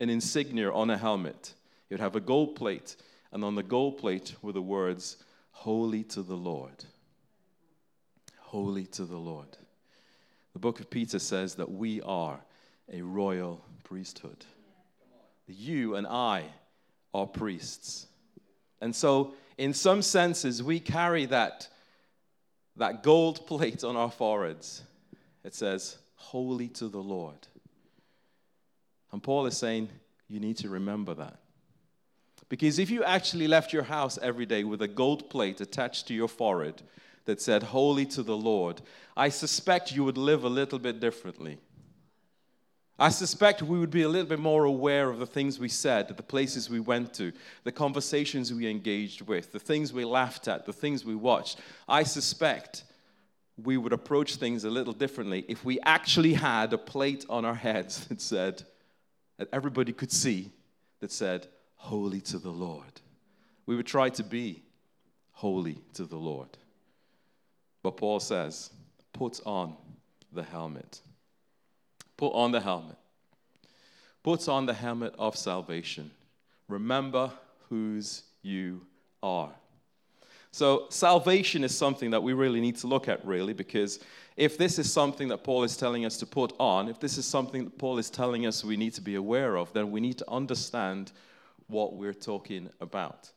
an 0.00 0.08
insignia 0.10 0.72
on 0.72 0.90
a 0.90 0.96
helmet. 0.96 1.54
It 1.88 1.94
would 1.94 2.00
have 2.00 2.16
a 2.16 2.20
gold 2.20 2.56
plate, 2.56 2.96
and 3.32 3.44
on 3.44 3.54
the 3.54 3.62
gold 3.62 3.98
plate 3.98 4.34
were 4.42 4.52
the 4.52 4.62
words, 4.62 5.18
Holy 5.50 6.04
to 6.04 6.22
the 6.22 6.36
Lord. 6.36 6.84
Holy 8.38 8.86
to 8.86 9.04
the 9.04 9.18
Lord. 9.18 9.58
The 10.54 10.58
book 10.58 10.80
of 10.80 10.90
Peter 10.90 11.18
says 11.18 11.54
that 11.56 11.70
we 11.70 12.00
are 12.00 12.40
a 12.92 13.02
royal 13.02 13.62
priesthood. 13.84 14.44
You 15.46 15.96
and 15.96 16.06
I 16.06 16.44
are 17.12 17.26
priests. 17.26 18.06
And 18.80 18.94
so, 18.94 19.34
in 19.58 19.74
some 19.74 20.02
senses, 20.02 20.62
we 20.62 20.80
carry 20.80 21.26
that, 21.26 21.68
that 22.76 23.02
gold 23.02 23.46
plate 23.46 23.84
on 23.84 23.96
our 23.96 24.10
foreheads. 24.10 24.82
It 25.44 25.54
says, 25.54 25.98
Holy 26.16 26.68
to 26.68 26.88
the 26.88 27.02
Lord. 27.02 27.46
And 29.12 29.22
Paul 29.22 29.46
is 29.46 29.56
saying, 29.56 29.88
you 30.30 30.38
need 30.38 30.56
to 30.58 30.68
remember 30.68 31.12
that. 31.14 31.40
Because 32.48 32.78
if 32.78 32.90
you 32.90 33.04
actually 33.04 33.48
left 33.48 33.72
your 33.72 33.82
house 33.82 34.18
every 34.22 34.46
day 34.46 34.64
with 34.64 34.80
a 34.82 34.88
gold 34.88 35.28
plate 35.28 35.60
attached 35.60 36.06
to 36.08 36.14
your 36.14 36.28
forehead 36.28 36.82
that 37.24 37.40
said, 37.40 37.62
Holy 37.62 38.06
to 38.06 38.22
the 38.22 38.36
Lord, 38.36 38.80
I 39.16 39.28
suspect 39.28 39.92
you 39.92 40.04
would 40.04 40.16
live 40.16 40.44
a 40.44 40.48
little 40.48 40.78
bit 40.78 41.00
differently. 41.00 41.58
I 43.00 43.08
suspect 43.08 43.62
we 43.62 43.78
would 43.78 43.90
be 43.90 44.02
a 44.02 44.08
little 44.10 44.28
bit 44.28 44.38
more 44.38 44.64
aware 44.64 45.08
of 45.08 45.18
the 45.18 45.26
things 45.26 45.58
we 45.58 45.70
said, 45.70 46.06
the 46.06 46.22
places 46.22 46.68
we 46.68 46.80
went 46.80 47.14
to, 47.14 47.32
the 47.64 47.72
conversations 47.72 48.52
we 48.52 48.70
engaged 48.70 49.22
with, 49.22 49.52
the 49.52 49.58
things 49.58 49.90
we 49.90 50.04
laughed 50.04 50.48
at, 50.48 50.66
the 50.66 50.72
things 50.74 51.02
we 51.02 51.14
watched. 51.14 51.58
I 51.88 52.02
suspect 52.02 52.84
we 53.56 53.78
would 53.78 53.94
approach 53.94 54.36
things 54.36 54.64
a 54.64 54.70
little 54.70 54.92
differently 54.92 55.46
if 55.48 55.64
we 55.64 55.80
actually 55.80 56.34
had 56.34 56.74
a 56.74 56.78
plate 56.78 57.24
on 57.30 57.46
our 57.46 57.54
heads 57.54 58.06
that 58.08 58.20
said, 58.20 58.64
that 59.38 59.48
everybody 59.50 59.94
could 59.94 60.12
see, 60.12 60.50
that 61.00 61.10
said, 61.10 61.46
Holy 61.76 62.20
to 62.20 62.38
the 62.38 62.50
Lord. 62.50 63.00
We 63.64 63.76
would 63.76 63.86
try 63.86 64.10
to 64.10 64.22
be 64.22 64.62
holy 65.32 65.78
to 65.94 66.04
the 66.04 66.18
Lord. 66.18 66.50
But 67.82 67.96
Paul 67.96 68.20
says, 68.20 68.68
put 69.14 69.40
on 69.46 69.74
the 70.30 70.42
helmet. 70.42 71.00
Put 72.20 72.34
on 72.34 72.52
the 72.52 72.60
helmet. 72.60 72.98
Put 74.22 74.46
on 74.46 74.66
the 74.66 74.74
helmet 74.74 75.14
of 75.18 75.38
salvation. 75.38 76.10
Remember 76.68 77.32
whose 77.70 78.24
you 78.42 78.82
are. 79.22 79.48
So, 80.52 80.84
salvation 80.90 81.64
is 81.64 81.74
something 81.74 82.10
that 82.10 82.22
we 82.22 82.34
really 82.34 82.60
need 82.60 82.76
to 82.76 82.86
look 82.86 83.08
at, 83.08 83.24
really, 83.24 83.54
because 83.54 84.00
if 84.36 84.58
this 84.58 84.78
is 84.78 84.92
something 84.92 85.28
that 85.28 85.44
Paul 85.44 85.64
is 85.64 85.78
telling 85.78 86.04
us 86.04 86.18
to 86.18 86.26
put 86.26 86.52
on, 86.60 86.90
if 86.90 87.00
this 87.00 87.16
is 87.16 87.24
something 87.24 87.64
that 87.64 87.78
Paul 87.78 87.96
is 87.96 88.10
telling 88.10 88.44
us 88.44 88.62
we 88.62 88.76
need 88.76 88.92
to 88.94 89.00
be 89.00 89.14
aware 89.14 89.56
of, 89.56 89.72
then 89.72 89.90
we 89.90 90.02
need 90.02 90.18
to 90.18 90.30
understand 90.30 91.12
what 91.68 91.94
we're 91.94 92.12
talking 92.12 92.68
about. 92.82 93.30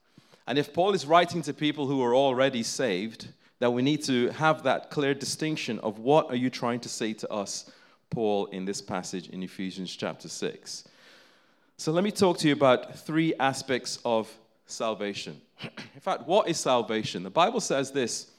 And 0.45 0.57
if 0.57 0.73
Paul 0.73 0.93
is 0.93 1.05
writing 1.05 1.41
to 1.43 1.53
people 1.53 1.87
who 1.87 2.03
are 2.03 2.13
already 2.13 2.63
saved, 2.63 3.29
then 3.59 3.71
we 3.71 3.81
need 3.81 4.03
to 4.03 4.27
have 4.31 4.63
that 4.63 4.89
clear 4.89 5.13
distinction 5.13 5.79
of 5.79 5.99
what 5.99 6.29
are 6.29 6.35
you 6.35 6.49
trying 6.49 6.81
to 6.81 6.89
say 6.89 7.13
to 7.13 7.31
us 7.31 7.71
Paul 8.10 8.48
in 8.48 8.65
this 8.65 8.81
passage 8.81 9.29
in 9.29 9.43
Ephesians 9.43 9.95
chapter 9.95 10.29
6. 10.29 10.83
So 11.77 11.91
let 11.91 12.03
me 12.03 12.12
talk 12.12 12.38
to 12.39 12.48
you 12.48 12.53
about 12.53 13.00
three 13.00 13.33
aspects 13.39 14.00
of 14.05 14.31
salvation. 14.65 15.41
in 15.93 16.01
fact, 16.01 16.27
what 16.27 16.48
is 16.48 16.60
salvation? 16.60 17.24
The 17.24 17.29
Bible 17.29 17.60
says 17.60 17.91
this 17.91 18.31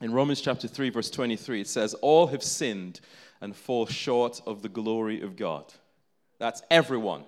in 0.00 0.12
Romans 0.12 0.40
chapter 0.40 0.68
3, 0.68 0.90
verse 0.90 1.10
23. 1.10 1.60
It 1.60 1.68
says, 1.68 1.94
All 1.94 2.26
have 2.26 2.42
sinned 2.42 3.00
and 3.40 3.54
fall 3.54 3.86
short 3.86 4.40
of 4.46 4.62
the 4.62 4.68
glory 4.68 5.22
of 5.22 5.36
God. 5.36 5.72
That's 6.38 6.62
everyone. 6.70 7.24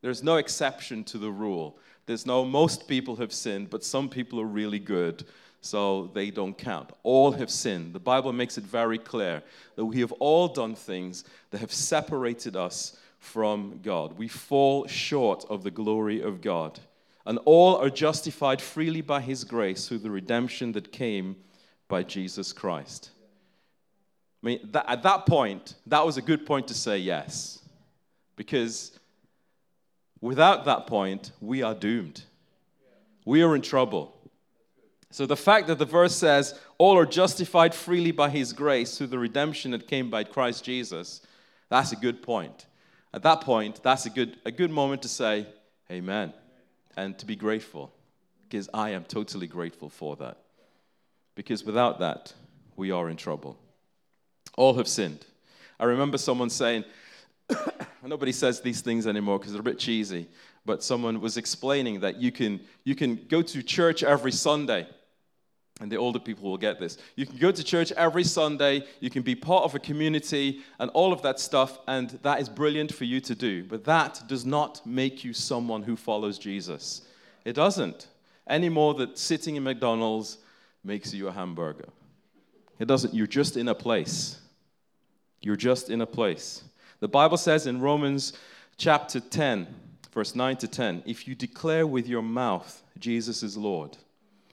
There's 0.00 0.22
no 0.22 0.36
exception 0.36 1.04
to 1.04 1.18
the 1.18 1.30
rule. 1.30 1.78
There's 2.06 2.24
no, 2.24 2.44
most 2.44 2.88
people 2.88 3.16
have 3.16 3.32
sinned, 3.32 3.70
but 3.70 3.84
some 3.84 4.08
people 4.08 4.40
are 4.40 4.46
really 4.46 4.78
good 4.78 5.24
so 5.60 6.10
they 6.14 6.30
don't 6.30 6.56
count. 6.56 6.90
All 7.02 7.32
have 7.32 7.50
sinned. 7.50 7.92
The 7.92 8.00
Bible 8.00 8.32
makes 8.32 8.58
it 8.58 8.64
very 8.64 8.98
clear 8.98 9.42
that 9.76 9.84
we 9.84 10.00
have 10.00 10.12
all 10.12 10.48
done 10.48 10.74
things 10.74 11.24
that 11.50 11.58
have 11.58 11.72
separated 11.72 12.56
us 12.56 12.98
from 13.18 13.80
God. 13.82 14.16
We 14.16 14.28
fall 14.28 14.86
short 14.86 15.44
of 15.50 15.62
the 15.64 15.70
glory 15.70 16.20
of 16.20 16.40
God. 16.40 16.78
And 17.26 17.38
all 17.44 17.76
are 17.76 17.90
justified 17.90 18.62
freely 18.62 19.00
by 19.00 19.20
His 19.20 19.44
grace 19.44 19.88
through 19.88 19.98
the 19.98 20.10
redemption 20.10 20.72
that 20.72 20.92
came 20.92 21.36
by 21.88 22.02
Jesus 22.02 22.52
Christ. 22.52 23.10
I 24.42 24.46
mean, 24.46 24.60
that, 24.72 24.88
at 24.88 25.02
that 25.02 25.26
point, 25.26 25.74
that 25.86 26.06
was 26.06 26.16
a 26.16 26.22
good 26.22 26.46
point 26.46 26.68
to 26.68 26.74
say 26.74 26.98
yes. 26.98 27.60
Because 28.36 28.98
without 30.20 30.64
that 30.66 30.86
point, 30.86 31.32
we 31.40 31.62
are 31.62 31.74
doomed. 31.74 32.22
We 33.24 33.42
are 33.42 33.56
in 33.56 33.62
trouble. 33.62 34.14
So 35.10 35.24
the 35.24 35.36
fact 35.36 35.68
that 35.68 35.78
the 35.78 35.86
verse 35.86 36.14
says, 36.14 36.58
all 36.76 36.98
are 36.98 37.06
justified 37.06 37.74
freely 37.74 38.10
by 38.10 38.28
his 38.28 38.52
grace 38.52 38.96
through 38.96 39.06
the 39.06 39.18
redemption 39.18 39.70
that 39.70 39.88
came 39.88 40.10
by 40.10 40.24
Christ 40.24 40.64
Jesus, 40.64 41.22
that's 41.70 41.92
a 41.92 41.96
good 41.96 42.22
point. 42.22 42.66
At 43.14 43.22
that 43.22 43.40
point, 43.40 43.82
that's 43.82 44.04
a 44.04 44.10
good, 44.10 44.36
a 44.44 44.50
good 44.50 44.70
moment 44.70 45.02
to 45.02 45.08
say, 45.08 45.46
Amen, 45.90 46.34
and 46.96 47.18
to 47.18 47.24
be 47.24 47.34
grateful, 47.34 47.90
because 48.46 48.68
I 48.74 48.90
am 48.90 49.04
totally 49.04 49.46
grateful 49.46 49.88
for 49.88 50.16
that. 50.16 50.36
Because 51.34 51.64
without 51.64 52.00
that, 52.00 52.34
we 52.76 52.90
are 52.90 53.08
in 53.08 53.16
trouble. 53.16 53.58
All 54.58 54.74
have 54.74 54.88
sinned. 54.88 55.24
I 55.80 55.84
remember 55.84 56.18
someone 56.18 56.50
saying, 56.50 56.84
nobody 58.02 58.32
says 58.32 58.60
these 58.60 58.82
things 58.82 59.06
anymore 59.06 59.38
because 59.38 59.52
they're 59.52 59.60
a 59.60 59.64
bit 59.64 59.78
cheesy, 59.78 60.28
but 60.66 60.82
someone 60.82 61.22
was 61.22 61.38
explaining 61.38 62.00
that 62.00 62.20
you 62.20 62.30
can, 62.30 62.60
you 62.84 62.94
can 62.94 63.24
go 63.28 63.40
to 63.40 63.62
church 63.62 64.02
every 64.02 64.32
Sunday 64.32 64.86
and 65.80 65.90
the 65.92 65.96
older 65.96 66.18
people 66.18 66.50
will 66.50 66.58
get 66.58 66.80
this. 66.80 66.98
You 67.16 67.26
can 67.26 67.36
go 67.36 67.52
to 67.52 67.64
church 67.64 67.92
every 67.92 68.24
Sunday, 68.24 68.84
you 69.00 69.10
can 69.10 69.22
be 69.22 69.34
part 69.34 69.64
of 69.64 69.74
a 69.74 69.78
community, 69.78 70.62
and 70.78 70.90
all 70.90 71.12
of 71.12 71.22
that 71.22 71.38
stuff, 71.38 71.78
and 71.86 72.10
that 72.22 72.40
is 72.40 72.48
brilliant 72.48 72.92
for 72.92 73.04
you 73.04 73.20
to 73.20 73.34
do. 73.34 73.64
But 73.64 73.84
that 73.84 74.22
does 74.26 74.44
not 74.44 74.84
make 74.86 75.24
you 75.24 75.32
someone 75.32 75.82
who 75.82 75.96
follows 75.96 76.38
Jesus. 76.38 77.02
It 77.44 77.52
doesn't. 77.52 78.08
Any 78.46 78.68
more 78.68 78.94
that 78.94 79.18
sitting 79.18 79.56
in 79.56 79.62
McDonald's 79.62 80.38
makes 80.82 81.12
you 81.14 81.28
a 81.28 81.32
hamburger. 81.32 81.88
It 82.78 82.86
doesn't. 82.86 83.14
You're 83.14 83.26
just 83.26 83.56
in 83.56 83.68
a 83.68 83.74
place. 83.74 84.40
You're 85.40 85.56
just 85.56 85.90
in 85.90 86.00
a 86.00 86.06
place. 86.06 86.64
The 87.00 87.08
Bible 87.08 87.36
says 87.36 87.66
in 87.66 87.80
Romans 87.80 88.32
chapter 88.76 89.20
10, 89.20 89.66
verse 90.12 90.34
9 90.34 90.56
to 90.56 90.68
10, 90.68 91.02
if 91.06 91.28
you 91.28 91.34
declare 91.34 91.86
with 91.86 92.08
your 92.08 92.22
mouth 92.22 92.82
Jesus 92.98 93.42
is 93.42 93.56
Lord, 93.56 93.96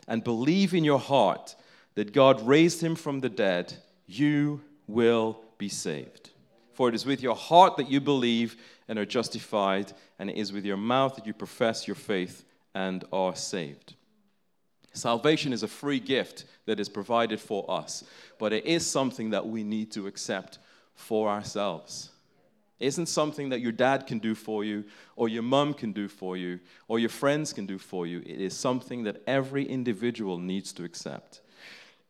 and 0.07 0.23
believe 0.23 0.73
in 0.73 0.83
your 0.83 0.99
heart 0.99 1.55
that 1.95 2.13
God 2.13 2.45
raised 2.45 2.81
him 2.81 2.95
from 2.95 3.19
the 3.19 3.29
dead, 3.29 3.73
you 4.05 4.61
will 4.87 5.39
be 5.57 5.69
saved. 5.69 6.31
For 6.73 6.89
it 6.89 6.95
is 6.95 7.05
with 7.05 7.21
your 7.21 7.35
heart 7.35 7.77
that 7.77 7.89
you 7.89 8.01
believe 8.01 8.57
and 8.87 8.99
are 8.99 9.05
justified, 9.05 9.93
and 10.19 10.29
it 10.29 10.35
is 10.35 10.51
with 10.51 10.65
your 10.65 10.77
mouth 10.77 11.15
that 11.15 11.25
you 11.25 11.33
profess 11.33 11.87
your 11.87 11.95
faith 11.95 12.43
and 12.73 13.05
are 13.11 13.35
saved. 13.35 13.95
Salvation 14.93 15.53
is 15.53 15.63
a 15.63 15.67
free 15.67 15.99
gift 15.99 16.45
that 16.65 16.79
is 16.79 16.89
provided 16.89 17.39
for 17.39 17.69
us, 17.69 18.03
but 18.37 18.53
it 18.53 18.65
is 18.65 18.85
something 18.85 19.29
that 19.31 19.47
we 19.47 19.63
need 19.63 19.91
to 19.91 20.07
accept 20.07 20.59
for 20.93 21.29
ourselves. 21.29 22.11
Isn't 22.79 23.05
something 23.05 23.49
that 23.49 23.61
your 23.61 23.71
dad 23.71 24.05
can 24.05 24.19
do 24.19 24.35
for 24.35 24.65
you, 24.65 24.83
or 25.15 25.29
your 25.29 25.43
mum 25.43 25.73
can 25.73 25.93
do 25.93 26.07
for 26.07 26.35
you, 26.35 26.59
or 26.87 26.99
your 26.99 27.09
friends 27.09 27.53
can 27.53 27.65
do 27.65 27.77
for 27.77 28.05
you. 28.05 28.19
It 28.19 28.41
is 28.41 28.55
something 28.55 29.03
that 29.03 29.23
every 29.25 29.63
individual 29.63 30.37
needs 30.37 30.73
to 30.73 30.83
accept. 30.83 31.41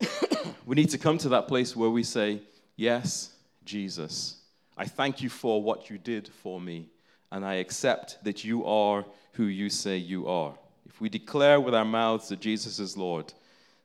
we 0.66 0.74
need 0.74 0.90
to 0.90 0.98
come 0.98 1.18
to 1.18 1.28
that 1.30 1.46
place 1.46 1.76
where 1.76 1.90
we 1.90 2.02
say, 2.02 2.40
Yes, 2.74 3.30
Jesus, 3.64 4.36
I 4.76 4.84
thank 4.84 5.22
you 5.22 5.30
for 5.30 5.62
what 5.62 5.88
you 5.88 5.98
did 5.98 6.28
for 6.28 6.60
me, 6.60 6.88
and 7.30 7.44
I 7.44 7.54
accept 7.54 8.22
that 8.24 8.44
you 8.44 8.64
are 8.66 9.04
who 9.32 9.44
you 9.44 9.70
say 9.70 9.96
you 9.96 10.26
are. 10.28 10.54
If 10.86 11.00
we 11.00 11.08
declare 11.08 11.60
with 11.60 11.74
our 11.74 11.84
mouths 11.84 12.28
that 12.28 12.40
Jesus 12.40 12.78
is 12.78 12.96
Lord, 12.96 13.32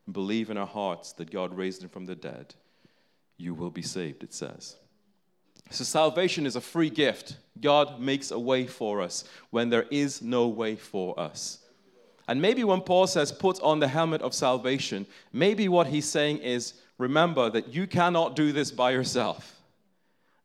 and 0.05 0.13
believe 0.13 0.49
in 0.49 0.57
our 0.57 0.67
hearts 0.67 1.13
that 1.13 1.31
God 1.31 1.55
raised 1.55 1.83
him 1.83 1.89
from 1.89 2.05
the 2.05 2.15
dead, 2.15 2.55
you 3.37 3.53
will 3.53 3.69
be 3.69 3.81
saved, 3.81 4.23
it 4.23 4.33
says. 4.33 4.75
So, 5.71 5.85
salvation 5.85 6.45
is 6.45 6.57
a 6.57 6.61
free 6.61 6.89
gift. 6.89 7.37
God 7.59 7.99
makes 7.99 8.31
a 8.31 8.39
way 8.39 8.67
for 8.67 9.01
us 9.01 9.23
when 9.51 9.69
there 9.69 9.85
is 9.89 10.21
no 10.21 10.47
way 10.47 10.75
for 10.75 11.17
us. 11.17 11.59
And 12.27 12.41
maybe 12.41 12.63
when 12.63 12.81
Paul 12.81 13.07
says, 13.07 13.31
put 13.31 13.59
on 13.61 13.79
the 13.79 13.87
helmet 13.87 14.21
of 14.21 14.33
salvation, 14.33 15.05
maybe 15.33 15.67
what 15.67 15.87
he's 15.87 16.09
saying 16.09 16.39
is, 16.39 16.73
remember 16.97 17.49
that 17.49 17.73
you 17.73 17.87
cannot 17.87 18.35
do 18.35 18.51
this 18.51 18.71
by 18.71 18.91
yourself. 18.91 19.59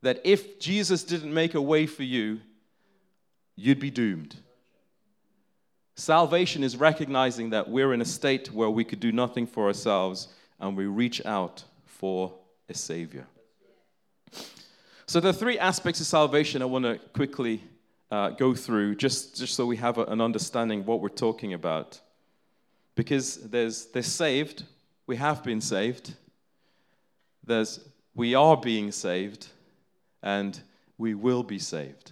That 0.01 0.21
if 0.23 0.59
Jesus 0.59 1.03
didn't 1.03 1.33
make 1.33 1.55
a 1.55 1.61
way 1.61 1.85
for 1.85 2.03
you, 2.03 2.39
you'd 3.55 3.79
be 3.79 3.91
doomed. 3.91 4.35
Salvation 5.95 6.63
is 6.63 6.77
recognizing 6.77 7.49
that 7.49 7.69
we're 7.69 7.93
in 7.93 8.01
a 8.01 8.05
state 8.05 8.51
where 8.51 8.69
we 8.69 8.83
could 8.83 8.99
do 8.99 9.11
nothing 9.11 9.47
for 9.47 9.67
ourselves 9.67 10.29
and 10.59 10.77
we 10.77 10.85
reach 10.85 11.25
out 11.25 11.63
for 11.85 12.33
a 12.69 12.73
Savior. 12.73 13.27
So, 15.09 15.21
there 15.21 15.29
are 15.29 15.33
three 15.33 15.57
aspects 15.57 16.01
of 16.01 16.05
salvation 16.05 16.61
I 16.61 16.65
want 16.65 16.83
to 16.83 16.97
quickly 17.13 17.63
uh, 18.11 18.31
go 18.31 18.53
through 18.53 18.95
just, 18.95 19.37
just 19.37 19.55
so 19.55 19.65
we 19.65 19.77
have 19.77 19.97
a, 19.97 20.03
an 20.03 20.19
understanding 20.19 20.85
what 20.85 20.99
we're 20.99 21.07
talking 21.07 21.53
about. 21.53 22.01
Because 22.93 23.37
there's, 23.37 23.85
there's 23.85 24.07
saved, 24.07 24.65
we 25.05 25.15
have 25.15 25.45
been 25.45 25.61
saved, 25.61 26.13
there's 27.45 27.79
we 28.15 28.35
are 28.35 28.57
being 28.57 28.91
saved, 28.91 29.47
and 30.23 30.59
we 30.97 31.13
will 31.13 31.43
be 31.43 31.59
saved. 31.59 32.11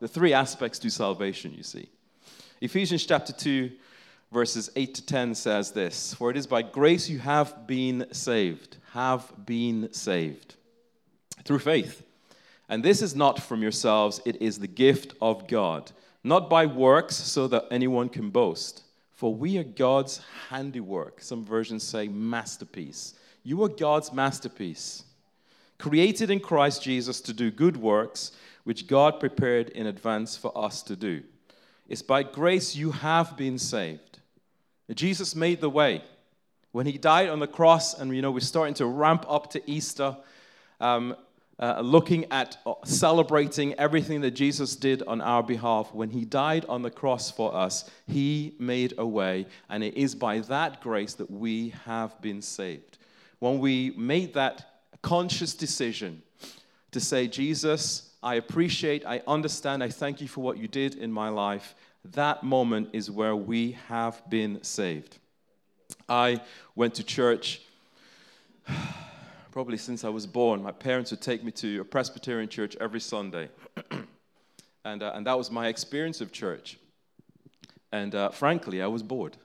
The 0.00 0.08
three 0.08 0.34
aspects 0.34 0.78
to 0.80 0.90
salvation, 0.90 1.54
you 1.54 1.62
see. 1.62 1.88
Ephesians 2.60 3.06
chapter 3.06 3.32
2, 3.32 3.70
verses 4.30 4.68
8 4.76 4.94
to 4.96 5.06
10 5.06 5.34
says 5.34 5.70
this 5.70 6.12
For 6.12 6.30
it 6.30 6.36
is 6.36 6.46
by 6.46 6.60
grace 6.60 7.08
you 7.08 7.20
have 7.20 7.66
been 7.66 8.06
saved, 8.12 8.76
have 8.92 9.32
been 9.46 9.90
saved 9.94 10.56
through 11.46 11.60
faith. 11.60 12.02
And 12.68 12.82
this 12.82 13.02
is 13.02 13.14
not 13.14 13.42
from 13.42 13.62
yourselves, 13.62 14.20
it 14.24 14.40
is 14.40 14.58
the 14.58 14.66
gift 14.66 15.14
of 15.20 15.46
God, 15.46 15.92
not 16.22 16.48
by 16.48 16.66
works 16.66 17.16
so 17.16 17.46
that 17.48 17.66
anyone 17.70 18.08
can 18.08 18.30
boast. 18.30 18.82
For 19.12 19.34
we 19.34 19.58
are 19.58 19.64
God's 19.64 20.20
handiwork. 20.48 21.20
Some 21.20 21.44
versions 21.44 21.84
say 21.84 22.08
masterpiece. 22.08 23.14
You 23.42 23.62
are 23.62 23.68
God's 23.68 24.12
masterpiece, 24.12 25.04
created 25.78 26.30
in 26.30 26.40
Christ 26.40 26.82
Jesus 26.82 27.20
to 27.22 27.32
do 27.32 27.50
good 27.50 27.76
works, 27.76 28.32
which 28.64 28.86
God 28.86 29.20
prepared 29.20 29.68
in 29.70 29.86
advance 29.86 30.36
for 30.36 30.56
us 30.56 30.82
to 30.84 30.96
do. 30.96 31.22
It's 31.88 32.02
by 32.02 32.22
grace 32.22 32.74
you 32.74 32.90
have 32.90 33.36
been 33.36 33.58
saved. 33.58 34.18
Jesus 34.94 35.34
made 35.34 35.60
the 35.60 35.70
way. 35.70 36.02
When 36.72 36.86
he 36.86 36.98
died 36.98 37.28
on 37.28 37.38
the 37.38 37.46
cross, 37.46 37.98
and 37.98 38.14
you 38.14 38.22
know, 38.22 38.30
we're 38.30 38.40
starting 38.40 38.74
to 38.74 38.86
ramp 38.86 39.24
up 39.28 39.50
to 39.52 39.70
Easter, 39.70 40.16
um, 40.80 41.14
uh, 41.58 41.80
looking 41.80 42.24
at 42.30 42.56
uh, 42.66 42.74
celebrating 42.84 43.74
everything 43.74 44.20
that 44.22 44.32
Jesus 44.32 44.76
did 44.76 45.02
on 45.04 45.20
our 45.20 45.42
behalf. 45.42 45.94
When 45.94 46.10
he 46.10 46.24
died 46.24 46.64
on 46.68 46.82
the 46.82 46.90
cross 46.90 47.30
for 47.30 47.54
us, 47.54 47.88
he 48.06 48.54
made 48.58 48.94
a 48.98 49.06
way, 49.06 49.46
and 49.68 49.84
it 49.84 49.94
is 49.94 50.14
by 50.14 50.40
that 50.40 50.80
grace 50.80 51.14
that 51.14 51.30
we 51.30 51.70
have 51.84 52.20
been 52.20 52.42
saved. 52.42 52.98
When 53.38 53.58
we 53.58 53.90
made 53.96 54.34
that 54.34 54.66
conscious 55.02 55.54
decision 55.54 56.22
to 56.90 57.00
say, 57.00 57.28
Jesus, 57.28 58.14
I 58.22 58.36
appreciate, 58.36 59.04
I 59.04 59.20
understand, 59.26 59.82
I 59.82 59.90
thank 59.90 60.20
you 60.20 60.28
for 60.28 60.40
what 60.40 60.56
you 60.56 60.66
did 60.66 60.94
in 60.94 61.12
my 61.12 61.28
life, 61.28 61.74
that 62.12 62.42
moment 62.42 62.90
is 62.92 63.10
where 63.10 63.36
we 63.36 63.72
have 63.88 64.22
been 64.28 64.62
saved. 64.62 65.18
I 66.08 66.40
went 66.74 66.94
to 66.94 67.04
church 67.04 67.60
probably 69.54 69.76
since 69.76 70.02
I 70.02 70.08
was 70.08 70.26
born. 70.26 70.64
My 70.64 70.72
parents 70.72 71.12
would 71.12 71.20
take 71.20 71.44
me 71.44 71.52
to 71.52 71.82
a 71.82 71.84
Presbyterian 71.84 72.48
church 72.48 72.76
every 72.80 72.98
Sunday. 72.98 73.48
and, 74.84 75.00
uh, 75.00 75.12
and 75.14 75.24
that 75.28 75.38
was 75.38 75.48
my 75.48 75.68
experience 75.68 76.20
of 76.20 76.32
church. 76.32 76.76
And 77.92 78.16
uh, 78.16 78.30
frankly, 78.30 78.82
I 78.82 78.88
was 78.88 79.04
bored. 79.04 79.36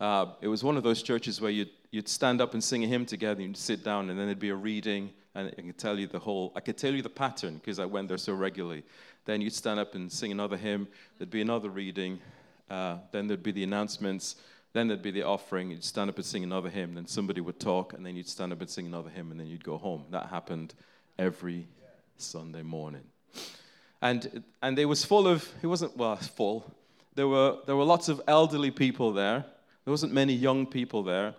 Uh, 0.00 0.28
it 0.40 0.48
was 0.48 0.64
one 0.64 0.78
of 0.78 0.84
those 0.84 1.02
churches 1.02 1.38
where 1.38 1.50
you'd, 1.50 1.68
you'd 1.90 2.08
stand 2.08 2.40
up 2.40 2.54
and 2.54 2.64
sing 2.64 2.82
a 2.82 2.86
hymn 2.86 3.04
together, 3.04 3.42
and 3.42 3.50
you'd 3.50 3.58
sit 3.58 3.84
down, 3.84 4.08
and 4.08 4.18
then 4.18 4.24
there'd 4.24 4.38
be 4.38 4.48
a 4.48 4.54
reading, 4.54 5.10
and 5.34 5.48
I 5.48 5.60
could 5.60 5.76
tell 5.76 5.98
you 5.98 6.06
the 6.06 6.18
whole, 6.18 6.50
I 6.56 6.60
could 6.60 6.78
tell 6.78 6.94
you 6.94 7.02
the 7.02 7.10
pattern 7.10 7.56
because 7.56 7.78
I 7.78 7.84
went 7.84 8.08
there 8.08 8.16
so 8.16 8.32
regularly. 8.32 8.84
Then 9.26 9.42
you'd 9.42 9.52
stand 9.52 9.78
up 9.78 9.94
and 9.94 10.10
sing 10.10 10.32
another 10.32 10.56
hymn, 10.56 10.88
there'd 11.18 11.28
be 11.28 11.42
another 11.42 11.68
reading, 11.68 12.20
uh, 12.70 12.96
then 13.12 13.26
there'd 13.26 13.42
be 13.42 13.52
the 13.52 13.64
announcements, 13.64 14.36
then 14.76 14.88
there'd 14.88 15.02
be 15.02 15.10
the 15.10 15.22
offering. 15.22 15.70
You'd 15.70 15.82
stand 15.82 16.10
up 16.10 16.16
and 16.16 16.24
sing 16.24 16.44
another 16.44 16.68
hymn. 16.68 16.94
Then 16.94 17.06
somebody 17.06 17.40
would 17.40 17.58
talk, 17.58 17.94
and 17.94 18.04
then 18.04 18.14
you'd 18.16 18.28
stand 18.28 18.52
up 18.52 18.60
and 18.60 18.68
sing 18.68 18.86
another 18.86 19.10
hymn, 19.10 19.30
and 19.30 19.40
then 19.40 19.46
you'd 19.46 19.64
go 19.64 19.78
home. 19.78 20.04
That 20.10 20.26
happened 20.26 20.74
every 21.18 21.66
Sunday 22.16 22.62
morning. 22.62 23.04
And, 24.02 24.44
and 24.62 24.78
it 24.78 24.84
was 24.84 25.04
full 25.04 25.26
of, 25.26 25.48
it 25.62 25.66
wasn't, 25.66 25.96
well, 25.96 26.16
full. 26.16 26.70
There 27.14 27.26
were, 27.26 27.56
there 27.66 27.76
were 27.76 27.84
lots 27.84 28.08
of 28.08 28.20
elderly 28.28 28.70
people 28.70 29.12
there. 29.12 29.44
There 29.84 29.90
wasn't 29.90 30.12
many 30.12 30.34
young 30.34 30.66
people 30.66 31.02
there. 31.02 31.34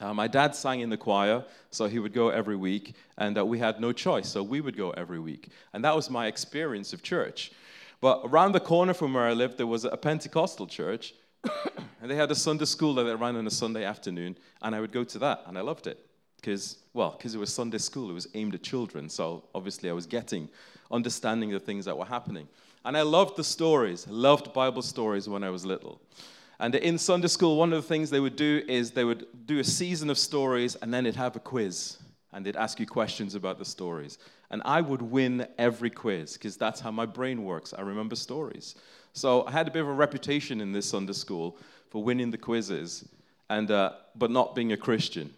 Uh, 0.00 0.14
my 0.14 0.28
dad 0.28 0.54
sang 0.54 0.80
in 0.80 0.90
the 0.90 0.96
choir, 0.96 1.44
so 1.70 1.86
he 1.86 1.98
would 1.98 2.12
go 2.12 2.30
every 2.30 2.56
week, 2.56 2.94
and 3.16 3.36
uh, 3.36 3.44
we 3.44 3.58
had 3.58 3.80
no 3.80 3.92
choice, 3.92 4.28
so 4.28 4.42
we 4.42 4.60
would 4.60 4.76
go 4.76 4.90
every 4.92 5.18
week. 5.18 5.48
And 5.72 5.84
that 5.84 5.94
was 5.94 6.08
my 6.08 6.26
experience 6.28 6.92
of 6.92 7.02
church. 7.02 7.52
But 8.00 8.22
around 8.24 8.52
the 8.52 8.60
corner 8.60 8.94
from 8.94 9.12
where 9.12 9.24
I 9.24 9.32
lived, 9.32 9.58
there 9.58 9.66
was 9.66 9.84
a 9.84 9.96
Pentecostal 9.96 10.68
church, 10.68 11.14
and 12.00 12.10
they 12.10 12.16
had 12.16 12.30
a 12.30 12.34
Sunday 12.34 12.64
school 12.64 12.94
that 12.94 13.04
they 13.04 13.14
ran 13.14 13.36
on 13.36 13.46
a 13.46 13.50
Sunday 13.50 13.84
afternoon, 13.84 14.36
and 14.62 14.74
I 14.74 14.80
would 14.80 14.92
go 14.92 15.04
to 15.04 15.18
that, 15.20 15.42
and 15.46 15.58
I 15.58 15.60
loved 15.60 15.86
it. 15.86 16.04
Because, 16.36 16.78
well, 16.94 17.10
because 17.10 17.34
it 17.34 17.38
was 17.38 17.52
Sunday 17.52 17.78
school, 17.78 18.10
it 18.10 18.14
was 18.14 18.28
aimed 18.34 18.54
at 18.54 18.62
children, 18.62 19.08
so 19.08 19.44
obviously 19.54 19.90
I 19.90 19.92
was 19.92 20.06
getting 20.06 20.48
understanding 20.90 21.50
the 21.50 21.60
things 21.60 21.84
that 21.84 21.96
were 21.96 22.04
happening. 22.04 22.48
And 22.84 22.96
I 22.96 23.02
loved 23.02 23.36
the 23.36 23.44
stories, 23.44 24.06
loved 24.08 24.52
Bible 24.52 24.82
stories 24.82 25.28
when 25.28 25.42
I 25.42 25.50
was 25.50 25.64
little. 25.64 26.00
And 26.60 26.74
in 26.74 26.98
Sunday 26.98 27.28
school, 27.28 27.56
one 27.56 27.72
of 27.72 27.82
the 27.82 27.88
things 27.88 28.10
they 28.10 28.20
would 28.20 28.36
do 28.36 28.62
is 28.66 28.90
they 28.90 29.04
would 29.04 29.26
do 29.46 29.58
a 29.58 29.64
season 29.64 30.10
of 30.10 30.18
stories 30.18 30.74
and 30.76 30.92
then 30.92 31.04
they'd 31.04 31.14
have 31.14 31.36
a 31.36 31.40
quiz 31.40 31.98
and 32.32 32.44
they'd 32.44 32.56
ask 32.56 32.80
you 32.80 32.86
questions 32.86 33.34
about 33.34 33.58
the 33.58 33.64
stories. 33.64 34.18
And 34.50 34.62
I 34.64 34.80
would 34.80 35.02
win 35.02 35.46
every 35.58 35.90
quiz 35.90 36.34
because 36.34 36.56
that's 36.56 36.80
how 36.80 36.90
my 36.90 37.06
brain 37.06 37.44
works. 37.44 37.74
I 37.76 37.82
remember 37.82 38.16
stories. 38.16 38.74
So 39.12 39.46
I 39.46 39.50
had 39.50 39.68
a 39.68 39.70
bit 39.70 39.82
of 39.82 39.88
a 39.88 39.92
reputation 39.92 40.60
in 40.60 40.72
this 40.72 40.86
Sunday 40.86 41.12
school 41.12 41.56
for 41.90 42.02
winning 42.02 42.30
the 42.30 42.38
quizzes, 42.38 43.08
and, 43.50 43.70
uh, 43.70 43.92
but 44.14 44.30
not 44.30 44.54
being 44.54 44.72
a 44.72 44.76
Christian. 44.76 45.32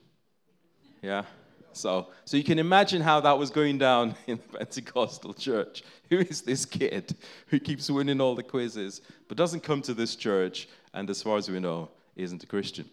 Yeah? 1.03 1.25
So, 1.73 2.09
so 2.25 2.37
you 2.37 2.45
can 2.45 2.59
imagine 2.59 3.01
how 3.01 3.21
that 3.21 3.39
was 3.39 3.51
going 3.51 3.79
down 3.79 4.15
in 4.27 4.39
the 4.39 4.59
Pentecostal 4.59 5.35
church. 5.35 5.83
Who 6.11 6.19
is 6.19 6.43
this 6.43 6.67
kid 6.67 7.15
who 7.47 7.61
keeps 7.61 7.91
winning 7.91 8.21
all 8.21 8.35
the 8.35 8.43
quizzes, 8.43 9.01
but 9.29 9.37
doesn't 9.37 9.63
come 9.63 9.81
to 9.83 9.95
this 9.95 10.17
church, 10.17 10.69
and 10.93 11.09
as 11.09 11.23
far 11.23 11.37
as 11.37 11.49
we 11.49 11.61
know, 11.61 11.89
isn't 12.17 12.43
a 12.43 12.47
Christian? 12.47 12.89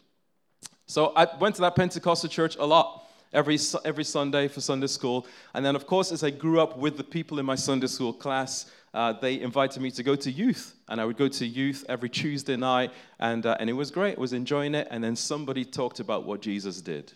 So 0.86 1.12
I 1.16 1.28
went 1.40 1.56
to 1.56 1.62
that 1.62 1.76
Pentecostal 1.76 2.30
church 2.30 2.56
a 2.58 2.66
lot 2.66 3.08
every, 3.34 3.58
every 3.84 4.04
Sunday 4.04 4.48
for 4.48 4.62
Sunday 4.62 4.88
school. 4.88 5.26
And 5.54 5.66
then, 5.66 5.76
of 5.76 5.88
course, 5.88 6.12
as 6.12 6.24
I 6.24 6.30
grew 6.30 6.62
up 6.62 6.78
with 6.78 6.98
the 6.98 7.04
people 7.04 7.40
in 7.40 7.46
my 7.46 7.56
Sunday 7.56 7.88
school 7.88 8.14
class, 8.14 8.72
uh, 8.94 9.14
they 9.14 9.40
invited 9.40 9.82
me 9.82 9.92
to 9.92 10.04
go 10.04 10.16
to 10.16 10.32
youth. 10.32 10.74
And 10.88 11.00
I 11.00 11.06
would 11.06 11.18
go 11.18 11.28
to 11.28 11.46
youth 11.46 11.86
every 11.90 12.10
Tuesday 12.10 12.56
night, 12.56 12.92
and, 13.20 13.46
uh, 13.46 13.58
and 13.60 13.70
it 13.70 13.74
was 13.74 13.92
great. 13.92 14.18
I 14.18 14.22
was 14.22 14.34
enjoying 14.34 14.76
it. 14.76 14.88
And 14.90 15.04
then 15.04 15.16
somebody 15.16 15.66
talked 15.66 16.00
about 16.00 16.26
what 16.26 16.42
Jesus 16.42 16.82
did. 16.82 17.12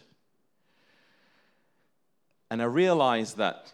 And 2.49 2.61
I 2.61 2.65
realized 2.65 3.37
that 3.37 3.71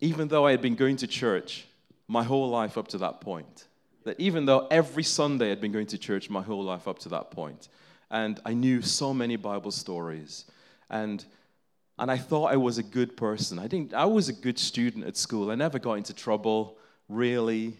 even 0.00 0.28
though 0.28 0.46
I 0.46 0.52
had 0.52 0.62
been 0.62 0.76
going 0.76 0.96
to 0.96 1.06
church 1.06 1.66
my 2.06 2.22
whole 2.22 2.48
life 2.48 2.78
up 2.78 2.88
to 2.88 2.98
that 2.98 3.20
point, 3.20 3.66
that 4.04 4.18
even 4.18 4.46
though 4.46 4.66
every 4.70 5.02
Sunday 5.02 5.52
I'd 5.52 5.60
been 5.60 5.72
going 5.72 5.88
to 5.88 5.98
church 5.98 6.30
my 6.30 6.40
whole 6.40 6.64
life 6.64 6.88
up 6.88 6.98
to 7.00 7.10
that 7.10 7.30
point, 7.30 7.68
and 8.10 8.40
I 8.46 8.54
knew 8.54 8.80
so 8.80 9.12
many 9.12 9.36
Bible 9.36 9.70
stories, 9.70 10.46
and 10.88 11.22
and 11.98 12.10
I 12.12 12.16
thought 12.16 12.52
I 12.52 12.56
was 12.56 12.78
a 12.78 12.82
good 12.82 13.16
person. 13.16 13.58
I 13.58 13.66
didn't. 13.66 13.92
I 13.92 14.04
was 14.04 14.28
a 14.28 14.32
good 14.32 14.58
student 14.58 15.04
at 15.04 15.16
school. 15.16 15.50
I 15.50 15.56
never 15.56 15.78
got 15.78 15.94
into 15.94 16.14
trouble 16.14 16.77
really 17.08 17.76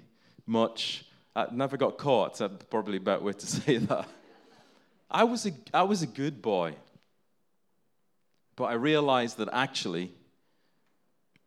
much. 0.46 1.04
I 1.36 1.46
never 1.52 1.76
got 1.76 1.98
caught. 1.98 2.38
That's 2.38 2.64
probably 2.64 2.96
a 2.96 3.00
better 3.00 3.22
way 3.22 3.32
to 3.32 3.46
say 3.58 3.78
that. 3.78 4.08
I 5.10 5.24
was 5.24 5.46
a, 5.46 5.52
I 5.72 5.82
was 5.82 6.02
a 6.02 6.06
good 6.06 6.42
boy. 6.42 6.74
But 8.56 8.64
I 8.64 8.74
realized 8.74 9.38
that 9.38 9.48
actually, 9.52 10.10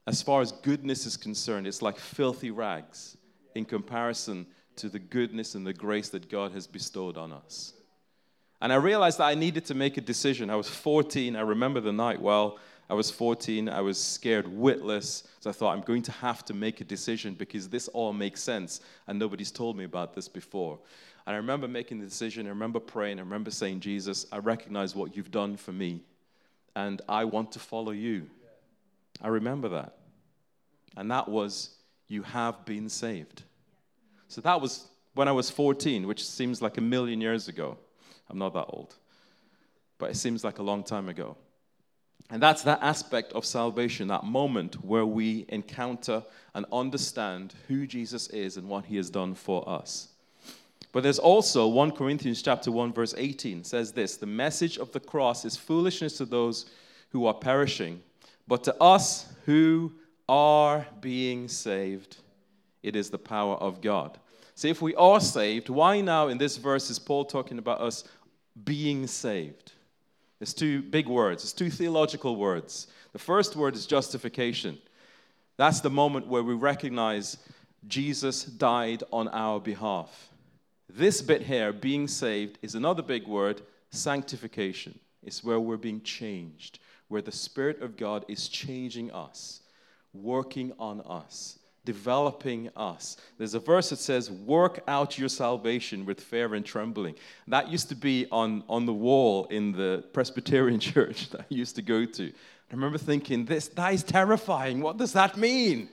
as 0.08 0.22
far 0.22 0.42
as 0.42 0.54
goodness 0.54 1.06
is 1.06 1.18
concerned, 1.18 1.68
it's 1.68 1.82
like 1.82 2.00
filthy 2.00 2.52
rags 2.52 3.18
in 3.54 3.66
comparison 3.66 4.48
to 4.78 4.88
the 4.88 5.00
goodness 5.00 5.54
and 5.54 5.68
the 5.68 5.74
grace 5.74 6.10
that 6.10 6.30
God 6.30 6.54
has 6.54 6.68
bestowed 6.68 7.18
on 7.18 7.34
us. 7.34 7.74
And 8.62 8.72
I 8.72 8.78
realized 8.78 9.18
that 9.18 9.26
I 9.26 9.36
needed 9.36 9.66
to 9.66 9.74
make 9.74 9.98
a 9.98 10.02
decision. 10.02 10.50
I 10.50 10.56
was 10.56 10.70
14. 10.70 11.36
I 11.36 11.42
remember 11.42 11.82
the 11.82 11.92
night 11.92 12.22
well. 12.22 12.60
I 12.92 12.94
was 12.94 13.10
14. 13.10 13.70
I 13.70 13.80
was 13.80 13.98
scared 13.98 14.46
witless. 14.50 15.24
So 15.40 15.50
I 15.50 15.54
thought, 15.54 15.72
I'm 15.72 15.82
going 15.82 16.02
to 16.02 16.12
have 16.12 16.44
to 16.44 16.54
make 16.54 16.82
a 16.82 16.84
decision 16.84 17.36
because 17.36 17.70
this 17.70 17.88
all 17.88 18.12
makes 18.12 18.44
sense. 18.44 18.82
And 19.08 19.18
nobody's 19.18 19.50
told 19.50 19.78
me 19.78 19.86
about 19.86 20.14
this 20.14 20.28
before. 20.28 20.78
And 21.26 21.34
I 21.34 21.38
remember 21.38 21.70
making 21.70 22.00
the 22.00 22.06
decision. 22.06 22.48
I 22.48 22.50
remember 22.50 22.82
praying. 22.82 23.20
I 23.20 23.22
remember 23.22 23.50
saying, 23.50 23.80
Jesus, 23.80 24.26
I 24.30 24.40
recognize 24.40 24.94
what 24.94 25.16
you've 25.16 25.32
done 25.32 25.56
for 25.56 25.72
me. 25.72 26.02
And 26.76 27.02
I 27.08 27.24
want 27.24 27.54
to 27.54 27.60
follow 27.60 27.92
you. 27.92 28.30
I 29.22 29.30
remember 29.30 29.70
that. 29.70 29.96
And 30.98 31.10
that 31.12 31.30
was, 31.30 31.70
you 32.10 32.24
have 32.24 32.66
been 32.66 32.90
saved. 32.90 33.44
So 34.28 34.42
that 34.42 34.60
was 34.60 34.90
when 35.14 35.30
I 35.30 35.32
was 35.32 35.50
14, 35.50 36.06
which 36.08 36.28
seems 36.28 36.62
like 36.62 36.78
a 36.78 36.82
million 36.82 37.22
years 37.22 37.48
ago. 37.48 37.78
I'm 38.30 38.38
not 38.38 38.54
that 38.54 38.66
old. 38.68 38.96
But 39.98 40.10
it 40.10 40.18
seems 40.18 40.44
like 40.44 40.60
a 40.60 40.64
long 40.64 40.84
time 40.84 41.08
ago. 41.08 41.38
And 42.30 42.42
that's 42.42 42.64
that 42.64 42.80
aspect 42.82 43.34
of 43.34 43.46
salvation, 43.46 44.08
that 44.08 44.24
moment 44.24 44.86
where 44.86 45.06
we 45.06 45.46
encounter 45.50 46.24
and 46.54 46.66
understand 46.72 47.56
who 47.68 47.86
Jesus 47.86 48.28
is 48.30 48.58
and 48.58 48.70
what 48.70 48.86
he 48.86 48.96
has 48.98 49.10
done 49.10 49.34
for 49.36 49.68
us. 49.68 50.10
But 50.94 51.04
there's 51.04 51.20
also 51.20 51.68
1 51.68 51.92
Corinthians 51.92 52.42
chapter 52.42 52.72
1 52.72 52.94
verse 52.94 53.14
18 53.18 53.64
says 53.64 53.92
this, 53.92 54.18
the 54.18 54.26
message 54.26 54.78
of 54.78 54.92
the 54.92 55.00
cross 55.00 55.46
is 55.46 55.56
foolishness 55.56 56.18
to 56.18 56.26
those 56.26 56.66
who 57.12 57.26
are 57.26 57.34
perishing, 57.34 58.02
but 58.48 58.64
to 58.66 58.76
us 58.82 59.28
who 59.46 59.94
are 60.28 60.86
being 61.00 61.48
saved, 61.48 62.18
it 62.84 62.96
is 62.96 63.10
the 63.10 63.18
power 63.18 63.56
of 63.56 63.82
God. 63.82 64.18
So 64.56 64.68
if 64.68 64.82
we 64.82 64.96
are 64.96 65.20
saved, 65.20 65.70
why 65.70 66.02
now 66.02 66.28
in 66.28 66.38
this 66.38 66.58
verse 66.58 66.90
is 66.90 67.00
Paul 67.00 67.26
talking 67.26 67.58
about 67.58 67.82
us 67.82 68.04
being 68.64 69.08
saved? 69.08 69.74
There's 70.42 70.56
two 70.56 70.82
big 70.82 71.06
words, 71.06 71.44
it's 71.44 71.54
two 71.54 71.70
theological 71.70 72.36
words. 72.36 72.88
The 73.14 73.20
first 73.20 73.56
word 73.56 73.76
is 73.76 73.86
justification. 73.86 74.80
That's 75.56 75.82
the 75.82 75.92
moment 75.92 76.26
where 76.26 76.42
we 76.42 76.56
recognize 76.56 77.38
Jesus 77.88 78.44
died 78.44 79.04
on 79.14 79.28
our 79.28 79.60
behalf. 79.60 80.32
This 80.90 81.22
bit 81.22 81.44
here, 81.44 81.72
being 81.72 82.08
saved, 82.08 82.58
is 82.64 82.74
another 82.74 83.04
big 83.04 83.28
word, 83.28 83.62
sanctification. 83.92 84.98
It's 85.22 85.44
where 85.44 85.60
we're 85.60 85.78
being 85.78 86.02
changed, 86.02 86.80
where 87.08 87.22
the 87.22 87.32
Spirit 87.32 87.80
of 87.84 87.96
God 87.96 88.26
is 88.28 88.48
changing 88.48 89.12
us, 89.12 89.62
working 90.12 90.74
on 90.80 91.02
us 91.02 91.60
developing 91.86 92.70
us. 92.76 93.18
There's 93.38 93.54
a 93.54 93.60
verse 93.60 93.90
that 93.90 94.00
says, 94.00 94.30
Work 94.30 94.84
out 94.88 95.18
your 95.18 95.30
salvation 95.30 96.06
with 96.06 96.22
fear 96.22 96.54
and 96.54 96.66
trembling. 96.66 97.16
That 97.48 97.70
used 97.70 97.90
to 97.90 97.96
be 97.96 98.28
on, 98.32 98.64
on 98.70 98.86
the 98.86 98.94
wall 98.94 99.46
in 99.46 99.72
the 99.72 100.04
Presbyterian 100.14 100.80
church 100.92 101.30
that 101.32 101.42
I 101.42 101.46
used 101.50 101.76
to 101.78 101.82
go 101.82 102.06
to. 102.06 102.28
I 102.28 102.74
remember 102.74 102.98
thinking, 102.98 103.46
this, 103.46 103.68
that 103.70 103.94
is 103.94 104.04
terrifying. 104.04 104.82
What 104.82 104.98
does 104.98 105.14
that 105.14 105.38
mean? 105.38 105.90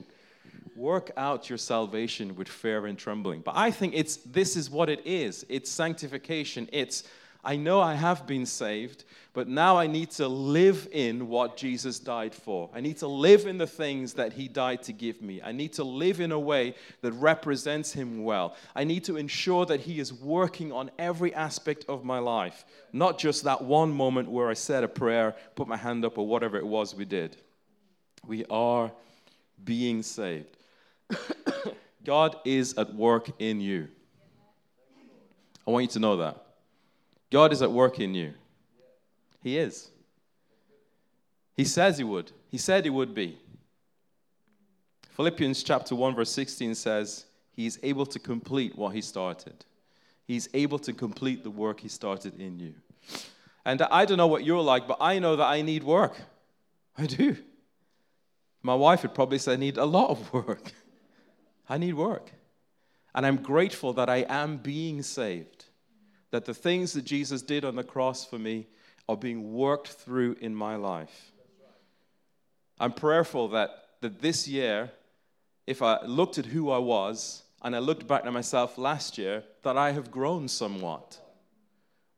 Work 0.75 1.11
out 1.17 1.49
your 1.49 1.57
salvation 1.57 2.35
with 2.35 2.47
fear 2.47 2.85
and 2.85 2.97
trembling. 2.97 3.41
But 3.41 3.57
I 3.57 3.69
think 3.69 3.93
it's 3.95 4.15
this 4.17 4.55
is 4.55 4.69
what 4.69 4.89
it 4.89 5.05
is. 5.05 5.45
It's 5.49 5.69
sanctification. 5.69 6.69
It's 6.71 7.03
I 7.43 7.55
know 7.55 7.81
I 7.81 7.95
have 7.95 8.27
been 8.27 8.45
saved, 8.45 9.05
but 9.39 9.47
now 9.47 9.77
I 9.77 9.87
need 9.87 10.11
to 10.11 10.27
live 10.27 10.89
in 10.91 11.29
what 11.29 11.55
Jesus 11.55 11.97
died 11.97 12.35
for. 12.35 12.69
I 12.73 12.81
need 12.81 12.97
to 12.97 13.07
live 13.07 13.45
in 13.45 13.57
the 13.57 13.65
things 13.65 14.11
that 14.15 14.33
He 14.33 14.49
died 14.49 14.83
to 14.83 14.91
give 14.91 15.21
me. 15.21 15.41
I 15.41 15.53
need 15.53 15.71
to 15.75 15.85
live 15.85 16.19
in 16.19 16.33
a 16.33 16.37
way 16.37 16.75
that 16.99 17.13
represents 17.13 17.93
Him 17.93 18.25
well. 18.25 18.57
I 18.75 18.83
need 18.83 19.05
to 19.05 19.15
ensure 19.15 19.65
that 19.67 19.79
He 19.79 20.01
is 20.01 20.11
working 20.11 20.73
on 20.73 20.91
every 20.99 21.33
aspect 21.33 21.85
of 21.87 22.03
my 22.03 22.19
life, 22.19 22.65
not 22.91 23.17
just 23.17 23.45
that 23.45 23.63
one 23.63 23.93
moment 23.93 24.29
where 24.29 24.49
I 24.49 24.55
said 24.55 24.83
a 24.83 24.89
prayer, 24.89 25.33
put 25.55 25.69
my 25.69 25.77
hand 25.77 26.03
up, 26.03 26.17
or 26.17 26.27
whatever 26.27 26.57
it 26.57 26.67
was 26.67 26.93
we 26.93 27.05
did. 27.05 27.37
We 28.27 28.43
are 28.49 28.91
being 29.63 30.03
saved. 30.03 30.57
God 32.03 32.35
is 32.43 32.77
at 32.77 32.93
work 32.93 33.29
in 33.39 33.61
you. 33.61 33.87
I 35.65 35.71
want 35.71 35.83
you 35.83 35.91
to 35.91 35.99
know 35.99 36.17
that. 36.17 36.43
God 37.31 37.53
is 37.53 37.61
at 37.61 37.71
work 37.71 38.01
in 38.01 38.13
you. 38.13 38.33
He 39.41 39.57
is. 39.57 39.89
He 41.55 41.65
says 41.65 41.97
he 41.97 42.03
would. 42.03 42.31
He 42.49 42.57
said 42.57 42.83
he 42.83 42.89
would 42.89 43.13
be. 43.13 43.37
Philippians 45.11 45.63
chapter 45.63 45.95
1 45.95 46.15
verse 46.15 46.31
16 46.31 46.75
says, 46.75 47.25
he 47.59 47.65
is 47.65 47.77
able 47.83 48.05
to 48.05 48.19
complete 48.19 48.77
what 48.77 48.95
he 48.95 49.01
started. 49.01 49.65
He's 50.25 50.47
able 50.53 50.79
to 50.79 50.93
complete 50.93 51.43
the 51.43 51.51
work 51.51 51.81
he 51.81 51.89
started 51.89 52.39
in 52.39 52.57
you. 52.57 52.73
And 53.65 53.81
I 53.81 54.05
don't 54.05 54.15
know 54.15 54.27
what 54.27 54.45
you're 54.45 54.61
like, 54.61 54.87
but 54.87 54.97
I 55.01 55.19
know 55.19 55.35
that 55.35 55.45
I 55.45 55.61
need 55.61 55.83
work. 55.83 56.15
I 56.97 57.05
do. 57.05 57.35
My 58.63 58.75
wife 58.75 59.03
would 59.03 59.13
probably 59.13 59.39
say 59.39 59.53
I 59.53 59.57
need 59.57 59.77
a 59.77 59.83
lot 59.83 60.09
of 60.09 60.31
work. 60.31 60.71
I 61.67 61.77
need 61.77 61.95
work. 61.95 62.31
And 63.13 63.25
I'm 63.25 63.37
grateful 63.37 63.91
that 63.91 64.09
I 64.09 64.25
am 64.29 64.55
being 64.55 65.01
saved. 65.01 65.65
That 66.31 66.45
the 66.45 66.53
things 66.53 66.93
that 66.93 67.03
Jesus 67.03 67.41
did 67.41 67.65
on 67.65 67.75
the 67.75 67.83
cross 67.83 68.23
for 68.23 68.39
me 68.39 68.67
are 69.09 69.17
being 69.17 69.53
worked 69.53 69.87
through 69.87 70.37
in 70.39 70.53
my 70.53 70.75
life. 70.75 71.31
I'm 72.79 72.93
prayerful 72.93 73.47
that, 73.49 73.71
that 74.01 74.21
this 74.21 74.47
year, 74.47 74.91
if 75.65 75.81
I 75.81 76.05
looked 76.05 76.37
at 76.37 76.45
who 76.45 76.69
I 76.69 76.77
was 76.77 77.41
and 77.63 77.75
I 77.75 77.79
looked 77.79 78.07
back 78.07 78.23
at 78.23 78.31
myself 78.31 78.77
last 78.77 79.17
year, 79.17 79.43
that 79.63 79.77
I 79.77 79.93
have 79.93 80.11
grown 80.11 80.47
somewhat. 80.47 81.19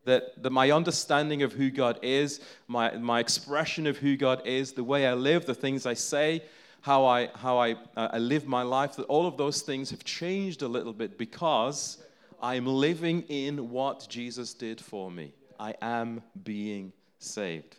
That, 0.04 0.44
that 0.44 0.50
my 0.50 0.72
understanding 0.72 1.44
of 1.44 1.54
who 1.54 1.70
God 1.70 1.98
is, 2.02 2.42
my, 2.68 2.98
my 2.98 3.22
expression 3.22 3.88
of 3.88 3.98
who 3.98 4.18
God 4.18 4.46
is, 4.46 4.74
the 4.74 4.84
way 4.84 5.08
I 5.08 5.14
live, 5.14 5.46
the 5.46 5.56
things 5.56 5.86
I 5.86 5.94
say, 5.94 6.44
how 6.82 7.06
I, 7.06 7.30
how 7.36 7.58
I, 7.58 7.76
uh, 7.96 8.10
I 8.12 8.18
live 8.18 8.46
my 8.46 8.64
life, 8.64 8.98
that 8.98 9.04
all 9.04 9.28
of 9.28 9.38
those 9.38 9.62
things 9.62 9.92
have 9.92 10.04
changed 10.04 10.62
a 10.62 10.68
little 10.68 10.94
bit 10.94 11.18
because 11.18 12.00
I'm 12.42 12.66
living 12.66 13.22
in 13.30 13.70
what 13.70 14.08
Jesus 14.10 14.54
did 14.54 14.82
for 14.82 15.10
me. 15.10 15.32
I 15.62 15.76
am 15.80 16.24
being 16.44 16.92
saved. 17.20 17.76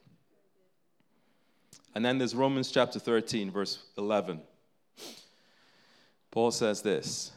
And 1.96 2.04
then 2.04 2.16
there's 2.16 2.32
Romans 2.32 2.70
chapter 2.70 3.00
13, 3.00 3.50
verse 3.50 3.82
11. 3.98 4.40
Paul 6.30 6.52
says 6.52 6.80
this 6.82 7.32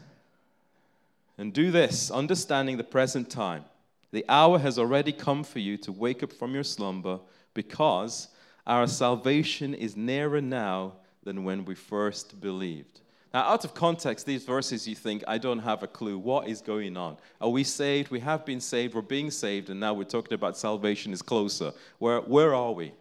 And 1.39 1.51
do 1.51 1.71
this, 1.71 2.11
understanding 2.11 2.77
the 2.77 2.83
present 2.83 3.31
time. 3.31 3.65
The 4.11 4.23
hour 4.29 4.59
has 4.59 4.77
already 4.77 5.11
come 5.11 5.43
for 5.43 5.57
you 5.57 5.77
to 5.77 5.91
wake 5.91 6.21
up 6.21 6.31
from 6.31 6.53
your 6.53 6.63
slumber 6.63 7.19
because 7.55 8.27
our 8.67 8.85
salvation 8.85 9.73
is 9.73 9.97
nearer 9.97 10.41
now 10.41 10.93
than 11.23 11.43
when 11.43 11.65
we 11.65 11.73
first 11.73 12.39
believed. 12.39 13.01
Now, 13.35 13.41
out 13.41 13.65
of 13.65 13.73
context, 13.73 14.25
these 14.25 14.45
verses, 14.45 14.87
you 14.87 14.95
think, 14.95 15.21
I 15.27 15.37
don't 15.37 15.59
have 15.59 15.83
a 15.83 15.87
clue. 15.87 16.17
What 16.17 16.47
is 16.47 16.61
going 16.61 16.95
on? 16.95 17.17
Are 17.41 17.49
we 17.49 17.65
saved? 17.65 18.09
We 18.09 18.21
have 18.21 18.45
been 18.45 18.61
saved. 18.61 18.95
We're 18.95 19.01
being 19.01 19.29
saved. 19.29 19.69
And 19.69 19.77
now 19.77 19.93
we're 19.93 20.05
talking 20.05 20.35
about 20.35 20.55
salvation 20.55 21.11
is 21.11 21.21
closer. 21.21 21.73
Where, 21.99 22.21
where 22.21 22.55
are 22.55 22.71
we? 22.71 22.93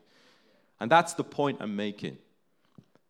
And 0.81 0.91
that's 0.91 1.15
the 1.15 1.23
point 1.23 1.59
I'm 1.61 1.77
making. 1.77 2.19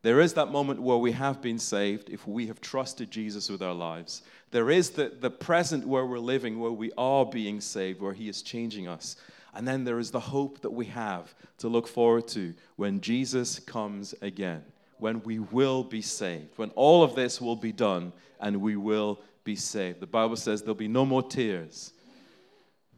There 0.02 0.20
is 0.20 0.34
that 0.34 0.52
moment 0.52 0.82
where 0.82 0.98
we 0.98 1.12
have 1.12 1.40
been 1.40 1.58
saved 1.58 2.10
if 2.10 2.28
we 2.28 2.46
have 2.48 2.60
trusted 2.60 3.10
Jesus 3.10 3.48
with 3.48 3.62
our 3.62 3.72
lives. 3.72 4.20
There 4.50 4.70
is 4.70 4.90
the, 4.90 5.10
the 5.18 5.30
present 5.30 5.88
where 5.88 6.04
we're 6.04 6.18
living, 6.18 6.60
where 6.60 6.72
we 6.72 6.92
are 6.98 7.24
being 7.24 7.62
saved, 7.62 8.02
where 8.02 8.12
He 8.12 8.28
is 8.28 8.42
changing 8.42 8.86
us. 8.86 9.16
And 9.54 9.66
then 9.66 9.84
there 9.84 9.98
is 9.98 10.10
the 10.10 10.20
hope 10.20 10.60
that 10.60 10.74
we 10.74 10.84
have 10.84 11.34
to 11.56 11.68
look 11.68 11.88
forward 11.88 12.28
to 12.28 12.52
when 12.76 13.00
Jesus 13.00 13.60
comes 13.60 14.14
again, 14.20 14.62
when 14.98 15.22
we 15.22 15.38
will 15.38 15.84
be 15.84 16.02
saved, 16.02 16.56
when 16.56 16.70
all 16.70 17.02
of 17.02 17.14
this 17.14 17.40
will 17.40 17.56
be 17.56 17.72
done 17.72 18.12
and 18.40 18.60
we 18.60 18.76
will 18.76 19.20
be 19.44 19.56
saved. 19.56 20.00
The 20.00 20.06
Bible 20.06 20.36
says 20.36 20.62
there'll 20.62 20.74
be 20.74 20.88
no 20.88 21.04
more 21.04 21.22
tears, 21.22 21.92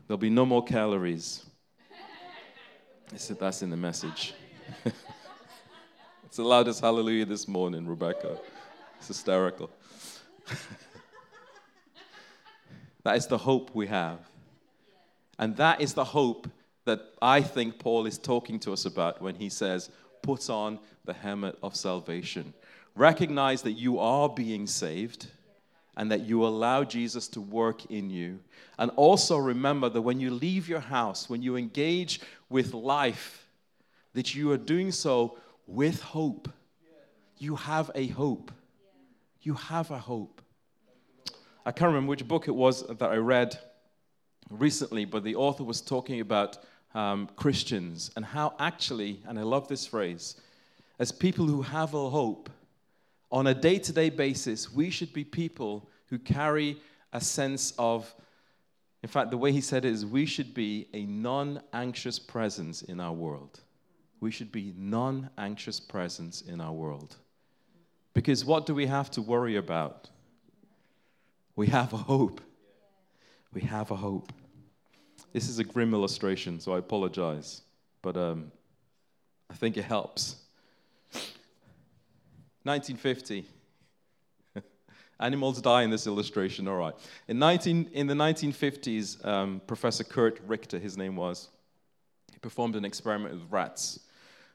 there'll 0.06 0.18
be 0.18 0.30
no 0.30 0.46
more 0.46 0.64
calories. 0.64 1.44
That's 3.38 3.62
in 3.62 3.70
the 3.70 3.76
message. 3.76 4.34
it's 6.24 6.36
the 6.36 6.42
loudest 6.42 6.80
hallelujah 6.80 7.24
this 7.24 7.46
morning, 7.46 7.86
Rebecca. 7.86 8.36
It's 8.98 9.08
hysterical. 9.08 9.70
that 13.04 13.16
is 13.16 13.28
the 13.28 13.38
hope 13.38 13.70
we 13.74 13.86
have. 13.86 14.18
And 15.38 15.56
that 15.56 15.80
is 15.80 15.94
the 15.94 16.04
hope 16.04 16.48
that 16.84 17.00
I 17.20 17.42
think 17.42 17.78
Paul 17.78 18.06
is 18.06 18.18
talking 18.18 18.58
to 18.60 18.72
us 18.72 18.86
about 18.86 19.20
when 19.20 19.34
he 19.34 19.48
says, 19.48 19.90
Put 20.26 20.50
on 20.50 20.80
the 21.04 21.12
helmet 21.12 21.56
of 21.62 21.76
salvation. 21.76 22.52
Recognize 22.96 23.62
that 23.62 23.72
you 23.72 23.98
are 24.00 24.28
being 24.28 24.66
saved 24.66 25.28
and 25.96 26.10
that 26.10 26.22
you 26.22 26.44
allow 26.44 26.84
Jesus 26.84 27.28
to 27.28 27.40
work 27.40 27.86
in 27.86 28.10
you. 28.10 28.40
And 28.78 28.90
also 28.96 29.38
remember 29.38 29.88
that 29.88 30.02
when 30.02 30.20
you 30.20 30.30
leave 30.30 30.68
your 30.68 30.80
house, 30.80 31.30
when 31.30 31.42
you 31.42 31.56
engage 31.56 32.20
with 32.50 32.74
life, 32.74 33.46
that 34.12 34.34
you 34.34 34.50
are 34.50 34.58
doing 34.58 34.92
so 34.92 35.38
with 35.66 36.02
hope. 36.02 36.48
You 37.38 37.56
have 37.56 37.90
a 37.94 38.08
hope. 38.08 38.50
You 39.42 39.54
have 39.54 39.90
a 39.90 39.98
hope. 39.98 40.42
I 41.64 41.72
can't 41.72 41.88
remember 41.88 42.10
which 42.10 42.26
book 42.26 42.48
it 42.48 42.54
was 42.54 42.86
that 42.86 43.10
I 43.10 43.16
read 43.16 43.58
recently, 44.50 45.04
but 45.04 45.24
the 45.24 45.36
author 45.36 45.64
was 45.64 45.80
talking 45.80 46.20
about 46.20 46.58
um, 46.96 47.28
Christians 47.36 48.10
and 48.16 48.24
how 48.24 48.54
actually, 48.58 49.20
and 49.28 49.38
I 49.38 49.42
love 49.42 49.68
this 49.68 49.86
phrase, 49.86 50.36
as 50.98 51.12
people 51.12 51.46
who 51.46 51.60
have 51.60 51.92
a 51.92 52.08
hope, 52.08 52.48
on 53.30 53.46
a 53.48 53.54
day 53.54 53.78
to 53.78 53.92
day 53.92 54.08
basis, 54.08 54.72
we 54.72 54.88
should 54.88 55.12
be 55.12 55.22
people 55.22 55.88
who 56.06 56.18
carry 56.18 56.80
a 57.12 57.20
sense 57.20 57.74
of, 57.78 58.12
in 59.02 59.10
fact, 59.10 59.30
the 59.30 59.36
way 59.36 59.52
he 59.52 59.60
said 59.60 59.84
it 59.84 59.92
is, 59.92 60.06
we 60.06 60.24
should 60.24 60.54
be 60.54 60.88
a 60.94 61.04
non 61.04 61.60
anxious 61.74 62.18
presence 62.18 62.80
in 62.82 62.98
our 62.98 63.12
world. 63.12 63.60
We 64.20 64.30
should 64.30 64.50
be 64.50 64.72
non 64.76 65.28
anxious 65.36 65.78
presence 65.78 66.40
in 66.40 66.62
our 66.62 66.72
world. 66.72 67.16
Because 68.14 68.42
what 68.42 68.64
do 68.64 68.74
we 68.74 68.86
have 68.86 69.10
to 69.12 69.22
worry 69.22 69.56
about? 69.56 70.08
We 71.56 71.66
have 71.66 71.92
a 71.92 71.98
hope. 71.98 72.40
We 73.52 73.60
have 73.62 73.90
a 73.90 73.96
hope. 73.96 74.32
This 75.36 75.50
is 75.50 75.58
a 75.58 75.64
grim 75.64 75.92
illustration, 75.92 76.58
so 76.60 76.72
I 76.72 76.78
apologize, 76.78 77.60
but 78.00 78.16
um, 78.16 78.50
I 79.50 79.54
think 79.54 79.76
it 79.76 79.84
helps. 79.84 80.36
1950. 82.62 83.44
Animals 85.20 85.60
die 85.60 85.82
in 85.82 85.90
this 85.90 86.06
illustration, 86.06 86.66
all 86.66 86.78
right. 86.78 86.94
In, 87.28 87.38
19, 87.38 87.90
in 87.92 88.06
the 88.06 88.14
1950s, 88.14 89.22
um, 89.26 89.60
Professor 89.66 90.04
Curt 90.04 90.40
Richter, 90.46 90.78
his 90.78 90.96
name 90.96 91.16
was, 91.16 91.50
he 92.32 92.38
performed 92.38 92.74
an 92.74 92.86
experiment 92.86 93.34
with 93.34 93.42
rats 93.50 94.00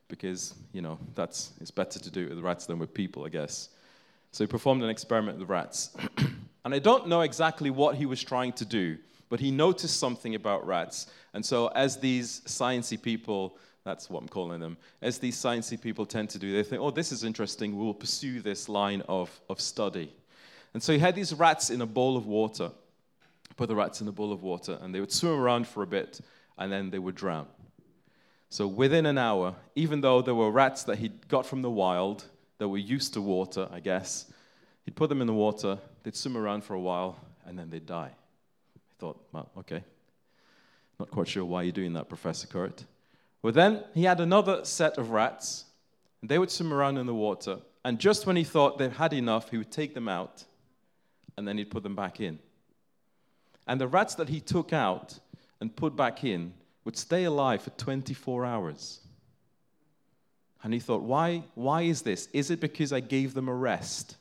because, 0.07 0.55
you 0.73 0.81
know, 0.81 0.97
that's, 1.13 1.51
it's 1.61 1.69
better 1.69 1.99
to 1.99 2.09
do 2.09 2.25
it 2.25 2.29
with 2.29 2.39
rats 2.39 2.65
than 2.65 2.79
with 2.79 2.91
people, 2.91 3.23
I 3.23 3.29
guess. 3.29 3.69
So 4.31 4.43
he 4.45 4.47
performed 4.47 4.81
an 4.81 4.89
experiment 4.89 5.37
with 5.37 5.47
rats. 5.47 5.95
and 6.65 6.73
I 6.73 6.79
don't 6.79 7.07
know 7.07 7.21
exactly 7.21 7.69
what 7.69 7.97
he 7.97 8.07
was 8.07 8.23
trying 8.23 8.53
to 8.53 8.65
do, 8.65 8.97
but 9.31 9.39
he 9.39 9.49
noticed 9.49 9.97
something 9.97 10.35
about 10.35 10.67
rats. 10.67 11.07
And 11.33 11.43
so, 11.43 11.67
as 11.67 11.97
these 11.97 12.41
sciencey 12.41 13.01
people, 13.01 13.57
that's 13.85 14.09
what 14.09 14.21
I'm 14.21 14.27
calling 14.27 14.59
them, 14.59 14.77
as 15.01 15.19
these 15.19 15.37
sciencey 15.37 15.79
people 15.79 16.05
tend 16.05 16.29
to 16.31 16.37
do, 16.37 16.51
they 16.51 16.63
think, 16.63 16.81
oh, 16.81 16.91
this 16.91 17.13
is 17.13 17.23
interesting, 17.23 17.77
we'll 17.77 17.93
pursue 17.93 18.41
this 18.41 18.67
line 18.67 19.01
of, 19.07 19.31
of 19.49 19.61
study. 19.61 20.13
And 20.73 20.83
so 20.83 20.91
he 20.91 20.99
had 20.99 21.15
these 21.15 21.33
rats 21.33 21.69
in 21.69 21.81
a 21.81 21.85
bowl 21.85 22.17
of 22.17 22.27
water, 22.27 22.71
put 23.55 23.69
the 23.69 23.75
rats 23.75 24.01
in 24.01 24.07
a 24.09 24.11
bowl 24.11 24.33
of 24.33 24.43
water, 24.43 24.77
and 24.81 24.93
they 24.93 24.99
would 24.99 25.13
swim 25.13 25.39
around 25.39 25.65
for 25.65 25.81
a 25.81 25.87
bit, 25.87 26.19
and 26.57 26.69
then 26.69 26.89
they 26.89 26.99
would 26.99 27.15
drown. 27.15 27.47
So 28.49 28.67
within 28.67 29.05
an 29.05 29.17
hour, 29.17 29.55
even 29.75 30.01
though 30.01 30.21
there 30.21 30.35
were 30.35 30.51
rats 30.51 30.83
that 30.83 30.97
he'd 30.97 31.29
got 31.29 31.45
from 31.45 31.61
the 31.61 31.71
wild 31.71 32.25
that 32.57 32.67
were 32.67 32.77
used 32.77 33.13
to 33.13 33.21
water, 33.21 33.69
I 33.71 33.79
guess, 33.79 34.25
he'd 34.83 34.97
put 34.97 35.07
them 35.07 35.21
in 35.21 35.27
the 35.27 35.33
water, 35.33 35.79
they'd 36.03 36.17
swim 36.17 36.35
around 36.35 36.65
for 36.65 36.73
a 36.73 36.81
while, 36.81 37.17
and 37.45 37.57
then 37.57 37.69
they'd 37.69 37.85
die 37.85 38.11
thought, 39.01 39.19
well, 39.31 39.49
okay. 39.57 39.83
Not 40.99 41.09
quite 41.09 41.27
sure 41.27 41.43
why 41.43 41.63
you're 41.63 41.71
doing 41.71 41.93
that, 41.93 42.07
Professor 42.07 42.45
Curt. 42.45 42.85
Well, 43.41 43.51
then 43.51 43.83
he 43.95 44.03
had 44.03 44.19
another 44.19 44.63
set 44.63 44.99
of 44.99 45.09
rats, 45.09 45.65
and 46.21 46.29
they 46.29 46.37
would 46.37 46.51
swim 46.51 46.71
around 46.71 46.97
in 46.99 47.07
the 47.07 47.15
water. 47.15 47.57
And 47.83 47.97
just 47.97 48.27
when 48.27 48.35
he 48.35 48.43
thought 48.43 48.77
they've 48.77 48.95
had 48.95 49.13
enough, 49.13 49.49
he 49.49 49.57
would 49.57 49.71
take 49.71 49.95
them 49.95 50.07
out, 50.07 50.45
and 51.35 51.47
then 51.47 51.57
he'd 51.57 51.71
put 51.71 51.81
them 51.81 51.95
back 51.95 52.19
in. 52.19 52.37
And 53.65 53.81
the 53.81 53.87
rats 53.87 54.13
that 54.15 54.29
he 54.29 54.39
took 54.39 54.71
out 54.71 55.17
and 55.59 55.75
put 55.75 55.95
back 55.95 56.23
in 56.23 56.53
would 56.85 56.95
stay 56.95 57.23
alive 57.23 57.63
for 57.63 57.71
24 57.71 58.45
hours. 58.45 58.99
And 60.61 60.75
he 60.75 60.79
thought, 60.79 61.01
why, 61.01 61.43
why 61.55 61.81
is 61.81 62.03
this? 62.03 62.27
Is 62.33 62.51
it 62.51 62.59
because 62.59 62.93
I 62.93 62.99
gave 62.99 63.33
them 63.33 63.49
a 63.49 63.55
rest? 63.55 64.17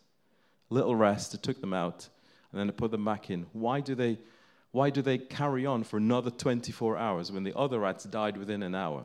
Little 0.70 0.96
rest, 0.96 1.34
I 1.34 1.38
took 1.38 1.60
them 1.60 1.74
out, 1.74 2.08
and 2.50 2.58
then 2.58 2.70
I 2.70 2.72
put 2.72 2.90
them 2.90 3.04
back 3.04 3.28
in. 3.28 3.44
Why 3.52 3.80
do 3.80 3.94
they 3.94 4.16
why 4.72 4.90
do 4.90 5.02
they 5.02 5.18
carry 5.18 5.66
on 5.66 5.82
for 5.82 5.96
another 5.96 6.30
24 6.30 6.96
hours 6.96 7.32
when 7.32 7.42
the 7.42 7.56
other 7.56 7.80
rats 7.80 8.04
died 8.04 8.36
within 8.36 8.62
an 8.62 8.74
hour? 8.74 9.04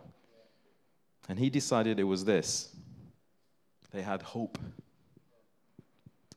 And 1.27 1.39
he 1.39 1.49
decided 1.49 1.99
it 1.99 2.03
was 2.03 2.25
this 2.25 2.75
they 3.91 4.01
had 4.01 4.21
hope. 4.21 4.59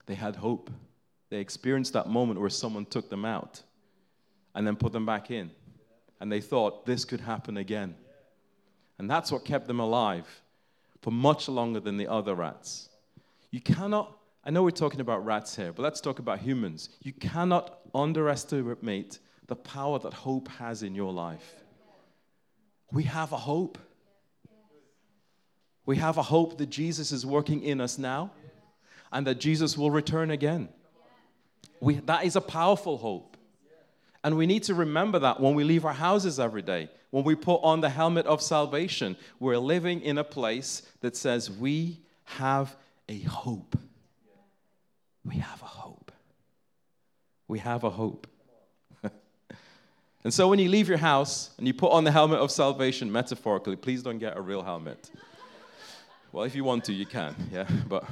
They 0.06 0.14
had 0.14 0.36
hope. 0.36 0.70
They 1.28 1.38
experienced 1.38 1.92
that 1.92 2.06
moment 2.06 2.40
where 2.40 2.48
someone 2.48 2.86
took 2.86 3.10
them 3.10 3.24
out 3.24 3.62
and 4.54 4.66
then 4.66 4.76
put 4.76 4.92
them 4.92 5.04
back 5.04 5.30
in. 5.30 5.50
And 6.20 6.32
they 6.32 6.40
thought 6.40 6.86
this 6.86 7.04
could 7.04 7.20
happen 7.20 7.56
again. 7.56 7.94
And 8.98 9.10
that's 9.10 9.30
what 9.30 9.44
kept 9.44 9.66
them 9.66 9.80
alive 9.80 10.26
for 11.02 11.10
much 11.10 11.48
longer 11.48 11.80
than 11.80 11.96
the 11.96 12.06
other 12.06 12.34
rats. 12.34 12.88
You 13.50 13.60
cannot 13.60 14.17
I 14.48 14.50
know 14.50 14.62
we're 14.62 14.70
talking 14.70 15.02
about 15.02 15.26
rats 15.26 15.54
here, 15.54 15.74
but 15.74 15.82
let's 15.82 16.00
talk 16.00 16.20
about 16.20 16.38
humans. 16.38 16.88
You 17.02 17.12
cannot 17.12 17.80
underestimate 17.94 19.18
the 19.46 19.54
power 19.54 19.98
that 19.98 20.14
hope 20.14 20.48
has 20.48 20.82
in 20.82 20.94
your 20.94 21.12
life. 21.12 21.56
We 22.90 23.02
have 23.02 23.32
a 23.32 23.36
hope. 23.36 23.76
We 25.84 25.96
have 25.96 26.16
a 26.16 26.22
hope 26.22 26.56
that 26.56 26.70
Jesus 26.70 27.12
is 27.12 27.26
working 27.26 27.62
in 27.62 27.78
us 27.78 27.98
now 27.98 28.30
and 29.12 29.26
that 29.26 29.38
Jesus 29.38 29.76
will 29.76 29.90
return 29.90 30.30
again. 30.30 30.70
We, 31.80 31.96
that 31.96 32.24
is 32.24 32.34
a 32.34 32.40
powerful 32.40 32.96
hope. 32.96 33.36
And 34.24 34.38
we 34.38 34.46
need 34.46 34.62
to 34.62 34.74
remember 34.74 35.18
that 35.18 35.40
when 35.40 35.56
we 35.56 35.64
leave 35.64 35.84
our 35.84 35.92
houses 35.92 36.40
every 36.40 36.62
day, 36.62 36.88
when 37.10 37.22
we 37.22 37.34
put 37.34 37.60
on 37.62 37.82
the 37.82 37.90
helmet 37.90 38.24
of 38.24 38.40
salvation, 38.40 39.14
we're 39.40 39.58
living 39.58 40.00
in 40.00 40.16
a 40.16 40.24
place 40.24 40.84
that 41.02 41.16
says 41.16 41.50
we 41.50 42.00
have 42.24 42.74
a 43.10 43.18
hope. 43.20 43.76
We 45.28 45.36
have 45.36 45.60
a 45.60 45.66
hope. 45.66 46.10
We 47.48 47.58
have 47.58 47.84
a 47.84 47.90
hope. 47.90 48.26
and 50.24 50.32
so 50.32 50.48
when 50.48 50.58
you 50.58 50.70
leave 50.70 50.88
your 50.88 50.96
house 50.96 51.50
and 51.58 51.66
you 51.66 51.74
put 51.74 51.92
on 51.92 52.04
the 52.04 52.10
helmet 52.10 52.38
of 52.38 52.50
salvation, 52.50 53.12
metaphorically, 53.12 53.76
please 53.76 54.02
don't 54.02 54.18
get 54.18 54.38
a 54.38 54.40
real 54.40 54.62
helmet. 54.62 55.10
well, 56.32 56.44
if 56.44 56.54
you 56.54 56.64
want 56.64 56.84
to, 56.84 56.94
you 56.94 57.04
can, 57.04 57.34
yeah, 57.52 57.68
but 57.86 58.04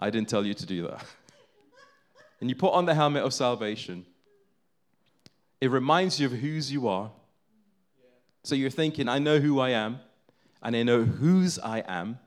I 0.00 0.08
didn't 0.08 0.30
tell 0.30 0.46
you 0.46 0.54
to 0.54 0.64
do 0.64 0.86
that. 0.86 1.04
and 2.40 2.48
you 2.48 2.56
put 2.56 2.72
on 2.72 2.86
the 2.86 2.94
helmet 2.94 3.22
of 3.22 3.34
salvation, 3.34 4.06
it 5.60 5.70
reminds 5.70 6.18
you 6.18 6.24
of 6.24 6.32
whose 6.32 6.72
you 6.72 6.88
are. 6.88 7.10
So 8.44 8.54
you're 8.54 8.70
thinking, 8.70 9.10
I 9.10 9.18
know 9.18 9.40
who 9.40 9.60
I 9.60 9.70
am, 9.70 10.00
and 10.62 10.74
I 10.74 10.84
know 10.84 11.02
whose 11.02 11.58
I 11.58 11.80
am 11.86 12.18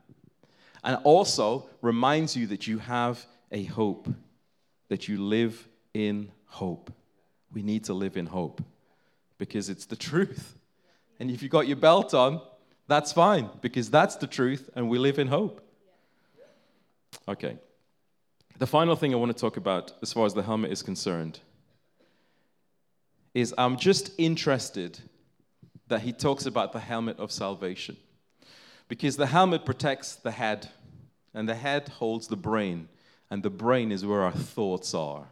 and 0.84 0.98
also 1.02 1.66
reminds 1.80 2.36
you 2.36 2.46
that 2.48 2.66
you 2.66 2.78
have 2.78 3.24
a 3.50 3.64
hope, 3.64 4.08
that 4.88 5.08
you 5.08 5.20
live 5.20 5.66
in 5.94 6.30
hope. 6.46 6.92
We 7.52 7.62
need 7.62 7.84
to 7.84 7.94
live 7.94 8.16
in 8.16 8.26
hope 8.26 8.62
because 9.38 9.68
it's 9.70 9.86
the 9.86 9.96
truth. 9.96 10.56
And 11.18 11.30
if 11.30 11.42
you 11.42 11.48
got 11.48 11.66
your 11.66 11.76
belt 11.76 12.12
on, 12.14 12.40
that's 12.86 13.12
fine 13.12 13.48
because 13.62 13.90
that's 13.90 14.16
the 14.16 14.26
truth 14.26 14.68
and 14.76 14.88
we 14.88 14.98
live 14.98 15.18
in 15.18 15.28
hope. 15.28 15.60
Okay. 17.26 17.56
The 18.58 18.66
final 18.66 18.94
thing 18.94 19.14
I 19.14 19.16
want 19.16 19.34
to 19.34 19.40
talk 19.40 19.56
about 19.56 19.92
as 20.02 20.12
far 20.12 20.26
as 20.26 20.34
the 20.34 20.42
helmet 20.42 20.70
is 20.70 20.82
concerned 20.82 21.40
is 23.32 23.54
I'm 23.58 23.76
just 23.76 24.12
interested 24.18 25.00
that 25.88 26.02
he 26.02 26.12
talks 26.12 26.46
about 26.46 26.72
the 26.72 26.78
helmet 26.78 27.18
of 27.18 27.32
salvation. 27.32 27.96
Because 28.88 29.16
the 29.16 29.26
helmet 29.26 29.64
protects 29.64 30.14
the 30.14 30.30
head, 30.30 30.68
and 31.32 31.48
the 31.48 31.54
head 31.54 31.88
holds 31.88 32.28
the 32.28 32.36
brain, 32.36 32.88
and 33.30 33.42
the 33.42 33.50
brain 33.50 33.90
is 33.90 34.04
where 34.04 34.22
our 34.22 34.32
thoughts 34.32 34.94
are. 34.94 35.26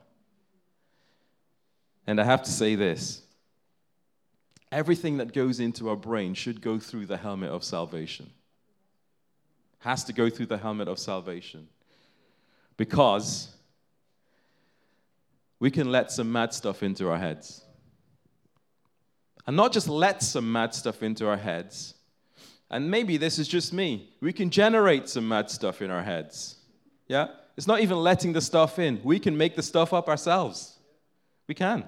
And 2.06 2.20
I 2.20 2.24
have 2.24 2.42
to 2.42 2.50
say 2.50 2.74
this 2.74 3.22
everything 4.72 5.18
that 5.18 5.34
goes 5.34 5.60
into 5.60 5.88
our 5.90 5.96
brain 5.96 6.34
should 6.34 6.62
go 6.62 6.78
through 6.78 7.06
the 7.06 7.18
helmet 7.18 7.50
of 7.50 7.62
salvation. 7.62 8.30
Has 9.80 10.04
to 10.04 10.12
go 10.12 10.30
through 10.30 10.46
the 10.46 10.58
helmet 10.58 10.88
of 10.88 10.98
salvation. 10.98 11.68
Because 12.76 13.48
we 15.58 15.70
can 15.70 15.92
let 15.92 16.10
some 16.10 16.32
mad 16.32 16.54
stuff 16.54 16.82
into 16.82 17.08
our 17.10 17.18
heads. 17.18 17.64
And 19.46 19.56
not 19.56 19.72
just 19.72 19.88
let 19.88 20.22
some 20.22 20.50
mad 20.50 20.74
stuff 20.74 21.02
into 21.02 21.28
our 21.28 21.36
heads. 21.36 21.94
And 22.72 22.90
maybe 22.90 23.16
this 23.16 23.38
is 23.38 23.46
just 23.46 23.72
me. 23.72 24.10
We 24.20 24.32
can 24.32 24.50
generate 24.50 25.08
some 25.08 25.28
mad 25.28 25.50
stuff 25.50 25.80
in 25.80 25.90
our 25.90 26.02
heads. 26.02 26.56
Yeah? 27.06 27.28
It's 27.56 27.68
not 27.68 27.80
even 27.80 27.98
letting 27.98 28.32
the 28.32 28.40
stuff 28.40 28.78
in. 28.78 29.00
We 29.04 29.20
can 29.20 29.36
make 29.36 29.54
the 29.54 29.62
stuff 29.62 29.92
up 29.92 30.08
ourselves. 30.08 30.78
We 31.46 31.54
can. 31.54 31.84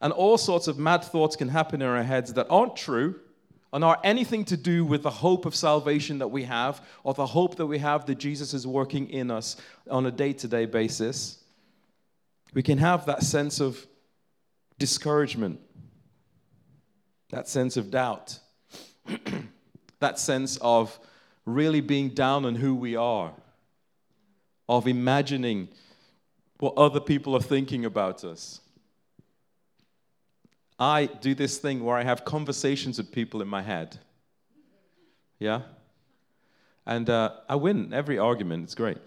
And 0.00 0.12
all 0.12 0.38
sorts 0.38 0.68
of 0.68 0.78
mad 0.78 1.04
thoughts 1.04 1.36
can 1.36 1.48
happen 1.48 1.82
in 1.82 1.88
our 1.88 2.02
heads 2.02 2.32
that 2.34 2.46
aren't 2.48 2.76
true 2.76 3.20
and 3.72 3.84
are 3.84 3.98
anything 4.02 4.44
to 4.46 4.56
do 4.56 4.84
with 4.84 5.02
the 5.02 5.10
hope 5.10 5.44
of 5.44 5.54
salvation 5.54 6.18
that 6.18 6.28
we 6.28 6.44
have 6.44 6.80
or 7.04 7.12
the 7.12 7.26
hope 7.26 7.56
that 7.56 7.66
we 7.66 7.78
have 7.78 8.06
that 8.06 8.16
Jesus 8.16 8.54
is 8.54 8.66
working 8.66 9.10
in 9.10 9.30
us 9.30 9.56
on 9.90 10.06
a 10.06 10.10
day 10.10 10.32
to 10.32 10.48
day 10.48 10.64
basis. 10.64 11.42
We 12.54 12.62
can 12.62 12.78
have 12.78 13.06
that 13.06 13.22
sense 13.22 13.60
of 13.60 13.86
discouragement 14.78 15.60
that 17.30 17.48
sense 17.48 17.76
of 17.76 17.90
doubt, 17.90 18.38
that 20.00 20.18
sense 20.18 20.58
of 20.60 20.98
really 21.46 21.80
being 21.80 22.10
down 22.10 22.44
on 22.44 22.56
who 22.56 22.74
we 22.74 22.96
are, 22.96 23.32
of 24.68 24.86
imagining 24.86 25.68
what 26.58 26.74
other 26.76 27.00
people 27.00 27.34
are 27.34 27.42
thinking 27.42 27.84
about 27.84 28.24
us. 28.24 28.60
I 30.78 31.06
do 31.06 31.34
this 31.34 31.58
thing 31.58 31.84
where 31.84 31.96
I 31.96 32.04
have 32.04 32.24
conversations 32.24 32.98
with 32.98 33.12
people 33.12 33.42
in 33.42 33.48
my 33.48 33.62
head. 33.62 33.98
Yeah? 35.38 35.62
And 36.86 37.08
uh, 37.10 37.32
I 37.48 37.56
win 37.56 37.92
every 37.92 38.18
argument, 38.18 38.64
it's 38.64 38.74
great. 38.74 38.98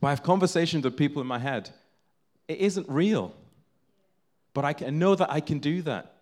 but 0.00 0.08
I 0.08 0.10
have 0.10 0.22
conversations 0.22 0.84
with 0.84 0.96
people 0.96 1.22
in 1.22 1.28
my 1.28 1.38
head. 1.38 1.70
It 2.48 2.58
isn't 2.58 2.88
real. 2.88 3.34
But 4.54 4.64
I, 4.64 4.72
can, 4.72 4.98
know 4.98 5.14
that 5.14 5.30
I 5.30 5.40
can 5.40 5.60
do 5.60 5.82
that. 5.82 6.12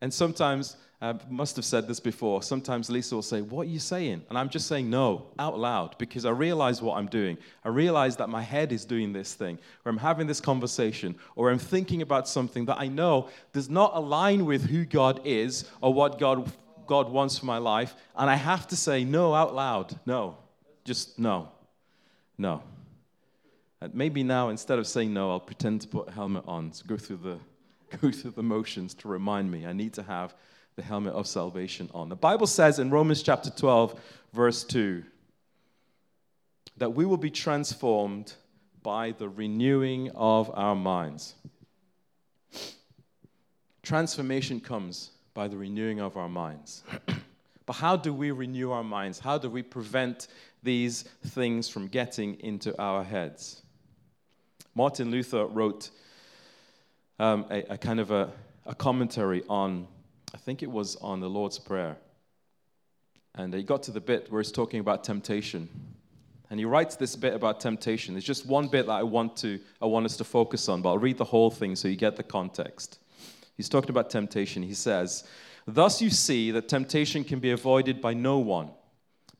And 0.00 0.12
sometimes, 0.12 0.76
I 1.00 1.14
must 1.28 1.56
have 1.56 1.64
said 1.66 1.86
this 1.86 2.00
before, 2.00 2.42
sometimes 2.42 2.88
Lisa 2.88 3.14
will 3.14 3.22
say, 3.22 3.42
What 3.42 3.66
are 3.66 3.70
you 3.70 3.78
saying? 3.78 4.22
And 4.30 4.38
I'm 4.38 4.48
just 4.48 4.66
saying 4.66 4.88
no 4.88 5.26
out 5.38 5.58
loud 5.58 5.98
because 5.98 6.24
I 6.24 6.30
realize 6.30 6.80
what 6.80 6.96
I'm 6.96 7.06
doing. 7.06 7.36
I 7.64 7.68
realize 7.68 8.16
that 8.16 8.30
my 8.30 8.40
head 8.40 8.72
is 8.72 8.86
doing 8.86 9.12
this 9.12 9.34
thing, 9.34 9.58
or 9.84 9.90
I'm 9.90 9.98
having 9.98 10.26
this 10.26 10.40
conversation, 10.40 11.14
or 11.34 11.50
I'm 11.50 11.58
thinking 11.58 12.00
about 12.00 12.28
something 12.28 12.64
that 12.66 12.78
I 12.78 12.88
know 12.88 13.28
does 13.52 13.68
not 13.68 13.92
align 13.94 14.46
with 14.46 14.64
who 14.64 14.86
God 14.86 15.20
is 15.24 15.70
or 15.82 15.92
what 15.92 16.18
God, 16.18 16.50
God 16.86 17.10
wants 17.10 17.38
for 17.38 17.44
my 17.44 17.58
life. 17.58 17.94
And 18.16 18.30
I 18.30 18.36
have 18.36 18.66
to 18.68 18.76
say 18.76 19.04
no 19.04 19.34
out 19.34 19.54
loud. 19.54 20.00
No. 20.06 20.38
Just 20.86 21.18
no. 21.18 21.50
No. 22.38 22.62
And 23.82 23.94
maybe 23.94 24.22
now, 24.22 24.48
instead 24.48 24.78
of 24.78 24.86
saying 24.86 25.12
no, 25.12 25.30
I'll 25.30 25.40
pretend 25.40 25.82
to 25.82 25.88
put 25.88 26.08
a 26.08 26.12
helmet 26.12 26.44
on 26.46 26.70
to 26.70 26.84
go 26.84 26.96
through 26.96 27.18
the 27.18 27.38
go 27.98 28.10
through 28.10 28.30
the 28.30 28.42
motions 28.42 28.94
to 28.94 29.08
remind 29.08 29.50
me 29.50 29.66
I 29.66 29.72
need 29.74 29.92
to 29.92 30.02
have 30.02 30.34
the 30.76 30.82
helmet 30.82 31.14
of 31.14 31.26
salvation 31.26 31.90
on. 31.94 32.08
The 32.08 32.16
Bible 32.16 32.46
says 32.46 32.78
in 32.78 32.90
Romans 32.90 33.22
chapter 33.22 33.50
12, 33.50 33.98
verse 34.32 34.62
2, 34.64 35.02
that 36.76 36.90
we 36.90 37.06
will 37.06 37.16
be 37.16 37.30
transformed 37.30 38.34
by 38.82 39.12
the 39.12 39.28
renewing 39.28 40.10
of 40.14 40.50
our 40.54 40.76
minds. 40.76 41.34
Transformation 43.82 44.60
comes 44.60 45.12
by 45.32 45.48
the 45.48 45.56
renewing 45.56 46.00
of 46.00 46.16
our 46.16 46.28
minds. 46.28 46.84
but 47.66 47.72
how 47.72 47.96
do 47.96 48.12
we 48.12 48.30
renew 48.30 48.70
our 48.70 48.84
minds? 48.84 49.18
How 49.18 49.38
do 49.38 49.48
we 49.48 49.62
prevent 49.62 50.28
these 50.62 51.02
things 51.28 51.68
from 51.68 51.88
getting 51.88 52.38
into 52.40 52.78
our 52.80 53.02
heads? 53.02 53.62
Martin 54.74 55.10
Luther 55.10 55.46
wrote 55.46 55.90
um, 57.18 57.46
a, 57.50 57.74
a, 57.74 57.78
kind 57.78 57.98
of 57.98 58.10
a, 58.10 58.30
a 58.66 58.74
commentary 58.74 59.42
on, 59.48 59.88
I 60.36 60.38
think 60.38 60.62
it 60.62 60.70
was 60.70 60.96
on 60.96 61.20
the 61.20 61.30
Lord's 61.30 61.58
Prayer. 61.58 61.96
And 63.36 63.54
he 63.54 63.62
got 63.62 63.82
to 63.84 63.90
the 63.90 64.02
bit 64.02 64.30
where 64.30 64.42
he's 64.42 64.52
talking 64.52 64.80
about 64.80 65.02
temptation. 65.02 65.66
And 66.50 66.60
he 66.60 66.66
writes 66.66 66.94
this 66.94 67.16
bit 67.16 67.32
about 67.32 67.58
temptation. 67.58 68.12
There's 68.12 68.22
just 68.22 68.44
one 68.44 68.68
bit 68.68 68.84
that 68.84 68.92
I 68.92 69.02
want 69.02 69.38
to 69.38 69.58
I 69.80 69.86
want 69.86 70.04
us 70.04 70.14
to 70.18 70.24
focus 70.24 70.68
on, 70.68 70.82
but 70.82 70.90
I'll 70.90 70.98
read 70.98 71.16
the 71.16 71.24
whole 71.24 71.50
thing 71.50 71.74
so 71.74 71.88
you 71.88 71.96
get 71.96 72.16
the 72.16 72.22
context. 72.22 72.98
He's 73.56 73.70
talking 73.70 73.88
about 73.88 74.10
temptation. 74.10 74.62
He 74.62 74.74
says, 74.74 75.24
Thus 75.66 76.02
you 76.02 76.10
see 76.10 76.50
that 76.50 76.68
temptation 76.68 77.24
can 77.24 77.40
be 77.40 77.52
avoided 77.52 78.02
by 78.02 78.12
no 78.12 78.38
one, 78.38 78.68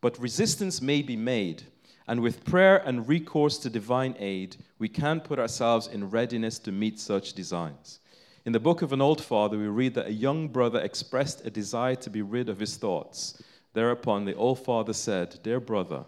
but 0.01 0.19
resistance 0.19 0.81
may 0.81 1.03
be 1.03 1.15
made 1.15 1.63
and 2.09 2.21
with 2.21 2.45
prayer 2.45 2.79
and 2.87 3.07
recourse 3.07 3.59
to 3.59 3.71
divine 3.71 4.15
aid, 4.19 4.57
we 4.79 4.89
can 4.89 5.21
put 5.21 5.39
ourselves 5.39 5.89
in 5.89 6.09
readiness 6.09 6.59
to 6.61 6.73
meet 6.73 7.01
such 7.01 7.35
designs. 7.35 8.01
In 8.47 8.53
the 8.53 8.61
book 8.61 8.81
of 8.81 8.93
an 8.93 9.01
old 9.01 9.21
father, 9.21 9.59
we 9.59 9.67
read 9.67 9.95
that 9.95 10.07
a 10.07 10.13
young 10.13 10.47
brother 10.47 10.79
expressed 10.79 11.45
a 11.45 11.51
desire 11.51 11.97
to 11.97 12.09
be 12.09 12.23
rid 12.23 12.49
of 12.49 12.61
his 12.61 12.77
thoughts. 12.77 13.43
Thereupon, 13.73 14.25
the 14.25 14.37
old 14.37 14.61
father 14.61 14.93
said, 14.93 15.41
Dear 15.43 15.59
brother, 15.59 16.05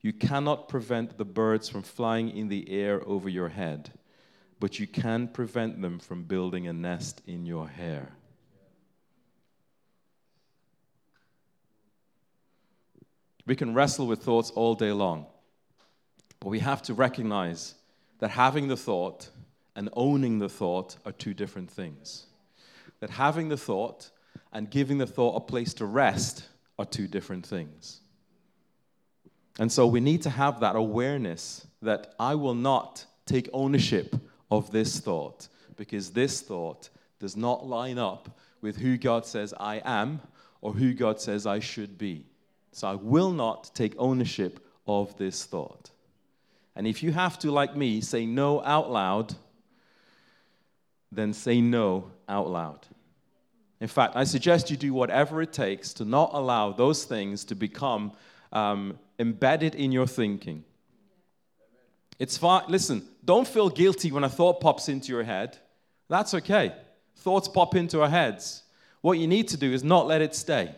you 0.00 0.12
cannot 0.12 0.68
prevent 0.68 1.18
the 1.18 1.24
birds 1.24 1.68
from 1.68 1.82
flying 1.82 2.30
in 2.30 2.46
the 2.46 2.70
air 2.70 3.02
over 3.04 3.28
your 3.28 3.48
head, 3.48 3.90
but 4.60 4.78
you 4.78 4.86
can 4.86 5.26
prevent 5.26 5.82
them 5.82 5.98
from 5.98 6.22
building 6.22 6.68
a 6.68 6.72
nest 6.72 7.20
in 7.26 7.44
your 7.44 7.66
hair. 7.66 8.12
We 13.44 13.56
can 13.56 13.74
wrestle 13.74 14.06
with 14.06 14.22
thoughts 14.22 14.50
all 14.52 14.76
day 14.76 14.92
long, 14.92 15.26
but 16.38 16.48
we 16.48 16.60
have 16.60 16.82
to 16.82 16.94
recognize 16.94 17.74
that 18.20 18.30
having 18.30 18.68
the 18.68 18.76
thought 18.76 19.30
and 19.76 19.90
owning 19.92 20.38
the 20.38 20.48
thought 20.48 20.96
are 21.04 21.12
two 21.12 21.34
different 21.34 21.70
things. 21.70 22.26
That 23.00 23.10
having 23.10 23.48
the 23.50 23.58
thought 23.58 24.10
and 24.52 24.70
giving 24.70 24.98
the 24.98 25.06
thought 25.06 25.36
a 25.36 25.40
place 25.40 25.74
to 25.74 25.86
rest 25.86 26.48
are 26.78 26.86
two 26.86 27.06
different 27.06 27.46
things. 27.46 28.00
And 29.58 29.70
so 29.70 29.86
we 29.86 30.00
need 30.00 30.22
to 30.22 30.30
have 30.30 30.60
that 30.60 30.76
awareness 30.76 31.66
that 31.82 32.14
I 32.18 32.34
will 32.34 32.54
not 32.54 33.04
take 33.26 33.48
ownership 33.52 34.16
of 34.50 34.70
this 34.70 34.98
thought 34.98 35.48
because 35.76 36.10
this 36.10 36.40
thought 36.40 36.88
does 37.18 37.36
not 37.36 37.66
line 37.66 37.98
up 37.98 38.38
with 38.60 38.76
who 38.76 38.96
God 38.96 39.26
says 39.26 39.54
I 39.58 39.82
am 39.84 40.20
or 40.60 40.72
who 40.72 40.94
God 40.94 41.20
says 41.20 41.46
I 41.46 41.60
should 41.60 41.98
be. 41.98 42.26
So 42.72 42.88
I 42.88 42.94
will 42.94 43.30
not 43.30 43.70
take 43.74 43.94
ownership 43.98 44.60
of 44.86 45.16
this 45.16 45.44
thought. 45.44 45.90
And 46.74 46.86
if 46.86 47.02
you 47.02 47.12
have 47.12 47.38
to, 47.40 47.50
like 47.50 47.74
me, 47.74 48.00
say 48.02 48.26
no 48.26 48.62
out 48.62 48.90
loud, 48.90 49.34
then 51.16 51.32
say 51.32 51.60
no 51.60 52.10
out 52.28 52.50
loud. 52.50 52.86
In 53.80 53.88
fact, 53.88 54.16
I 54.16 54.24
suggest 54.24 54.70
you 54.70 54.76
do 54.76 54.94
whatever 54.94 55.42
it 55.42 55.52
takes 55.52 55.92
to 55.94 56.04
not 56.04 56.30
allow 56.32 56.72
those 56.72 57.04
things 57.04 57.44
to 57.46 57.54
become 57.54 58.12
um, 58.52 58.98
embedded 59.18 59.74
in 59.74 59.92
your 59.92 60.06
thinking. 60.06 60.64
It's 62.18 62.38
fine. 62.38 62.62
Listen, 62.68 63.06
don't 63.24 63.46
feel 63.46 63.68
guilty 63.68 64.10
when 64.10 64.24
a 64.24 64.28
thought 64.28 64.60
pops 64.60 64.88
into 64.88 65.12
your 65.12 65.24
head. 65.24 65.58
That's 66.08 66.32
okay. 66.34 66.74
Thoughts 67.16 67.48
pop 67.48 67.74
into 67.74 68.00
our 68.00 68.08
heads. 68.08 68.62
What 69.02 69.18
you 69.18 69.26
need 69.26 69.48
to 69.48 69.56
do 69.56 69.72
is 69.72 69.84
not 69.84 70.06
let 70.06 70.22
it 70.22 70.34
stay. 70.34 70.74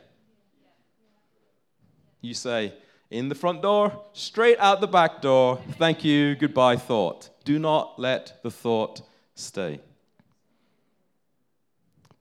You 2.21 2.35
say, 2.35 2.75
in 3.11 3.29
the 3.29 3.35
front 3.35 3.63
door, 3.63 4.05
straight 4.13 4.59
out 4.59 4.81
the 4.81 4.89
back 4.89 5.23
door, 5.23 5.61
thank 5.79 6.05
you, 6.05 6.35
goodbye, 6.35 6.77
thought. 6.77 7.31
Do 7.45 7.59
not 7.59 7.99
let 7.99 8.43
the 8.43 8.51
thought 8.51 9.03
stay. 9.35 9.81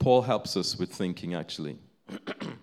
Paul 0.08 0.22
helps 0.22 0.56
us 0.56 0.78
with 0.78 0.90
thinking, 0.90 1.34
actually. 1.34 1.76
and 2.08 2.56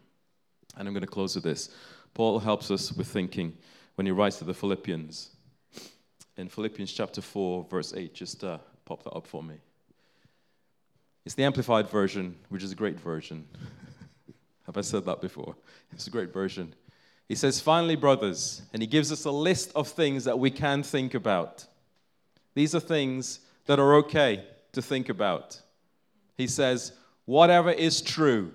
I'm 0.80 0.94
going 0.94 1.02
to 1.02 1.06
close 1.06 1.36
with 1.36 1.44
this. 1.44 1.70
Paul 2.16 2.40
helps 2.40 2.72
us 2.72 2.92
with 2.92 3.06
thinking 3.06 3.56
when 3.94 4.08
he 4.08 4.12
writes 4.12 4.40
to 4.40 4.46
the 4.46 4.54
Philippians. 4.56 5.30
In 6.38 6.50
Philippians 6.50 6.92
chapter 6.92 7.22
4, 7.22 7.68
verse 7.70 7.94
8, 7.96 8.16
just 8.16 8.44
uh, 8.44 8.58
pop 8.84 9.04
that 9.04 9.12
up 9.12 9.28
for 9.28 9.44
me. 9.44 9.58
It's 11.24 11.36
the 11.36 11.44
Amplified 11.44 11.88
version, 11.88 12.36
which 12.50 12.64
is 12.64 12.72
a 12.72 12.76
great 12.76 13.00
version. 13.00 13.46
Have 14.66 14.78
I 14.78 14.82
said 14.82 15.06
that 15.06 15.22
before? 15.22 15.56
It's 15.92 16.08
a 16.08 16.10
great 16.10 16.34
version. 16.34 16.74
He 17.30 17.36
says, 17.36 17.62
Finally, 17.62 17.98
brothers, 17.98 18.64
and 18.74 18.82
he 18.82 18.88
gives 18.88 19.12
us 19.12 19.24
a 19.26 19.32
list 19.32 19.72
of 19.76 19.88
things 19.88 20.24
that 20.24 20.40
we 20.40 20.50
can 20.50 20.82
think 20.82 21.14
about. 21.14 21.68
These 22.56 22.74
are 22.74 22.80
things 22.80 23.42
that 23.68 23.78
are 23.78 23.98
okay 23.98 24.48
to 24.72 24.82
think 24.82 25.10
about. 25.10 25.62
He 26.38 26.48
says, 26.48 26.94
Whatever 27.26 27.72
is 27.72 28.02
true. 28.02 28.54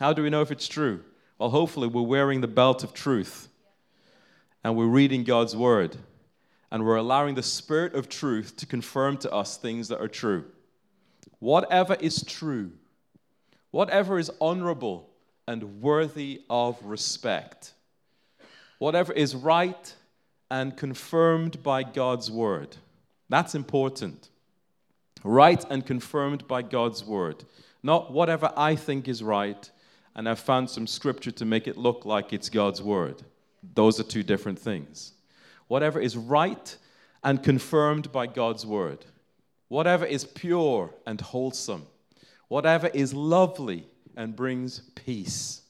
How 0.00 0.12
do 0.12 0.22
we 0.22 0.30
know 0.30 0.42
if 0.42 0.50
it's 0.50 0.68
true? 0.68 1.04
Well, 1.38 1.50
hopefully, 1.50 1.88
we're 1.88 2.02
wearing 2.02 2.40
the 2.40 2.48
belt 2.48 2.82
of 2.82 2.92
truth 2.92 3.48
and 4.64 4.76
we're 4.76 4.86
reading 4.86 5.24
God's 5.24 5.56
word 5.56 5.96
and 6.70 6.84
we're 6.84 6.96
allowing 6.96 7.34
the 7.34 7.42
Spirit 7.42 7.94
of 7.94 8.08
truth 8.08 8.56
to 8.56 8.66
confirm 8.66 9.18
to 9.18 9.32
us 9.32 9.56
things 9.56 9.88
that 9.88 10.00
are 10.00 10.08
true. 10.08 10.44
Whatever 11.38 11.94
is 11.96 12.24
true, 12.24 12.72
whatever 13.70 14.18
is 14.18 14.30
honorable 14.40 15.10
and 15.46 15.82
worthy 15.82 16.42
of 16.48 16.82
respect, 16.82 17.74
whatever 18.78 19.12
is 19.12 19.34
right 19.34 19.94
and 20.50 20.76
confirmed 20.76 21.62
by 21.62 21.82
God's 21.82 22.30
word. 22.30 22.76
That's 23.28 23.54
important. 23.54 24.28
Right 25.24 25.64
and 25.70 25.86
confirmed 25.86 26.46
by 26.48 26.62
God's 26.62 27.04
word. 27.04 27.44
Not 27.82 28.12
whatever 28.12 28.52
I 28.56 28.76
think 28.76 29.08
is 29.08 29.22
right 29.22 29.70
and 30.14 30.28
I've 30.28 30.38
found 30.38 30.68
some 30.68 30.86
scripture 30.86 31.30
to 31.32 31.44
make 31.44 31.66
it 31.66 31.76
look 31.76 32.04
like 32.04 32.32
it's 32.32 32.48
God's 32.48 32.82
word. 32.82 33.22
Those 33.74 33.98
are 33.98 34.04
two 34.04 34.22
different 34.22 34.58
things. 34.58 35.12
Whatever 35.68 36.00
is 36.00 36.16
right 36.16 36.76
and 37.24 37.42
confirmed 37.42 38.12
by 38.12 38.26
God's 38.26 38.66
word. 38.66 39.06
Whatever 39.68 40.04
is 40.04 40.24
pure 40.24 40.92
and 41.06 41.20
wholesome. 41.20 41.86
Whatever 42.48 42.88
is 42.88 43.14
lovely 43.14 43.86
and 44.16 44.36
brings 44.36 44.80
peace. 44.94 45.62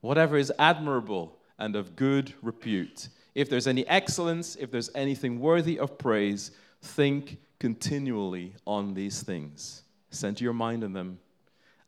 Whatever 0.00 0.36
is 0.36 0.52
admirable 0.58 1.38
and 1.58 1.76
of 1.76 1.94
good 1.94 2.34
repute. 2.42 3.08
If 3.34 3.48
there's 3.48 3.68
any 3.68 3.86
excellence, 3.86 4.56
if 4.56 4.70
there's 4.70 4.90
anything 4.94 5.38
worthy 5.38 5.78
of 5.78 5.98
praise, 5.98 6.50
think 6.84 7.38
continually 7.58 8.54
on 8.66 8.94
these 8.94 9.22
things. 9.22 9.82
Center 10.10 10.44
your 10.44 10.52
mind 10.52 10.84
on 10.84 10.92
them 10.92 11.18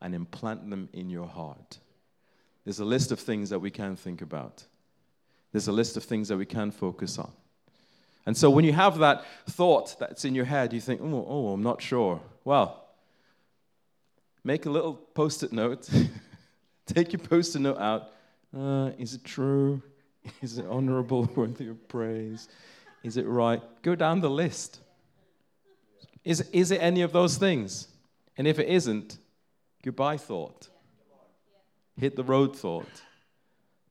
and 0.01 0.13
implant 0.13 0.69
them 0.69 0.89
in 0.93 1.09
your 1.09 1.27
heart. 1.27 1.79
There's 2.65 2.79
a 2.79 2.85
list 2.85 3.11
of 3.11 3.19
things 3.19 3.49
that 3.49 3.59
we 3.59 3.71
can 3.71 3.95
think 3.95 4.21
about. 4.21 4.65
There's 5.51 5.67
a 5.67 5.71
list 5.71 5.97
of 5.97 6.03
things 6.03 6.27
that 6.27 6.37
we 6.37 6.45
can 6.45 6.71
focus 6.71 7.17
on. 7.17 7.31
And 8.25 8.35
so 8.35 8.49
when 8.49 8.65
you 8.65 8.73
have 8.73 8.97
that 8.99 9.23
thought 9.49 9.97
that's 9.99 10.25
in 10.25 10.35
your 10.35 10.45
head, 10.45 10.73
you 10.73 10.81
think, 10.81 10.99
oh, 11.01 11.25
oh 11.27 11.53
I'm 11.53 11.63
not 11.63 11.81
sure. 11.81 12.19
Well, 12.43 12.85
make 14.43 14.65
a 14.65 14.69
little 14.69 14.93
post 14.93 15.43
it 15.43 15.53
note. 15.53 15.89
Take 16.85 17.13
your 17.13 17.21
post 17.21 17.55
it 17.55 17.59
note 17.59 17.77
out. 17.77 18.11
Uh, 18.55 18.91
is 18.97 19.13
it 19.13 19.23
true? 19.23 19.81
Is 20.41 20.57
it 20.57 20.65
honorable, 20.65 21.29
worthy 21.35 21.69
of 21.69 21.87
praise? 21.87 22.49
Is 23.03 23.15
it 23.15 23.25
right? 23.25 23.61
Go 23.81 23.95
down 23.95 24.19
the 24.19 24.29
list. 24.29 24.81
Is, 26.27 26.41
is 26.51 26.71
it 26.71 26.81
any 26.81 27.01
of 27.01 27.11
those 27.13 27.37
things? 27.37 27.87
And 28.37 28.45
if 28.45 28.59
it 28.59 28.67
isn't, 28.67 29.17
goodbye 29.83 30.17
thought 30.17 30.69
hit 31.99 32.15
the 32.15 32.23
road 32.23 32.55
thought 32.55 33.01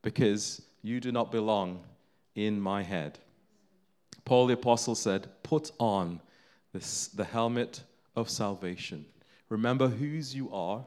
because 0.03 0.63
you 0.83 1.01
do 1.01 1.11
not 1.13 1.33
belong 1.33 1.81
in 2.35 2.61
my 2.61 2.83
head. 2.83 3.19
Paul 4.25 4.47
the 4.47 4.55
Apostle 4.55 4.95
said, 4.95 5.29
Put 5.43 5.73
on 5.79 6.21
this, 6.73 7.09
the 7.09 7.25
helmet 7.25 7.83
of 8.15 8.31
salvation. 8.31 9.05
Remember 9.49 9.89
whose 9.89 10.35
you 10.35 10.53
are. 10.53 10.85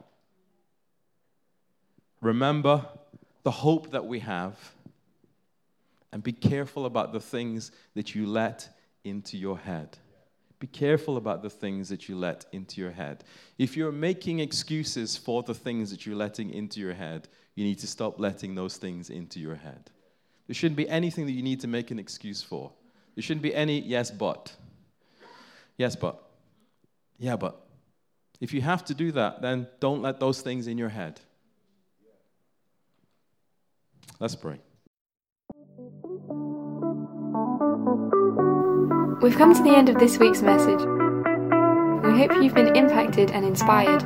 Remember 2.21 2.85
the 3.43 3.51
hope 3.51 3.91
that 3.91 4.05
we 4.05 4.19
have. 4.19 4.57
And 6.11 6.23
be 6.23 6.33
careful 6.33 6.85
about 6.85 7.13
the 7.13 7.19
things 7.19 7.71
that 7.93 8.15
you 8.15 8.25
let 8.25 8.67
into 9.03 9.37
your 9.37 9.57
head. 9.57 9.97
Be 10.59 10.67
careful 10.67 11.15
about 11.15 11.41
the 11.41 11.49
things 11.49 11.87
that 11.87 12.09
you 12.09 12.17
let 12.17 12.45
into 12.51 12.81
your 12.81 12.91
head. 12.91 13.23
If 13.57 13.77
you're 13.77 13.93
making 13.93 14.39
excuses 14.39 15.15
for 15.15 15.41
the 15.41 15.53
things 15.53 15.89
that 15.91 16.05
you're 16.05 16.17
letting 16.17 16.49
into 16.51 16.81
your 16.81 16.93
head, 16.93 17.29
you 17.55 17.63
need 17.63 17.79
to 17.79 17.87
stop 17.87 18.19
letting 18.19 18.55
those 18.55 18.75
things 18.75 19.09
into 19.09 19.39
your 19.39 19.55
head. 19.55 19.89
There 20.47 20.53
shouldn't 20.53 20.77
be 20.77 20.89
anything 20.89 21.25
that 21.27 21.31
you 21.31 21.43
need 21.43 21.61
to 21.61 21.67
make 21.67 21.91
an 21.91 21.99
excuse 21.99 22.41
for. 22.41 22.71
There 23.15 23.21
shouldn't 23.21 23.43
be 23.43 23.55
any 23.55 23.79
yes, 23.79 24.11
but. 24.11 24.53
Yes, 25.77 25.95
but. 25.95 26.21
Yeah, 27.17 27.37
but. 27.37 27.65
If 28.41 28.53
you 28.53 28.61
have 28.61 28.83
to 28.85 28.93
do 28.93 29.11
that, 29.13 29.41
then 29.41 29.67
don't 29.79 30.01
let 30.01 30.19
those 30.19 30.41
things 30.41 30.67
in 30.67 30.77
your 30.77 30.89
head. 30.89 31.21
Let's 34.19 34.35
pray. 34.35 34.59
We've 39.21 39.35
come 39.35 39.53
to 39.53 39.61
the 39.61 39.75
end 39.75 39.89
of 39.89 39.99
this 39.99 40.17
week's 40.17 40.41
message. 40.41 40.79
We 40.79 42.17
hope 42.17 42.41
you've 42.41 42.53
been 42.53 42.73
impacted 42.73 43.31
and 43.31 43.45
inspired. 43.45 43.99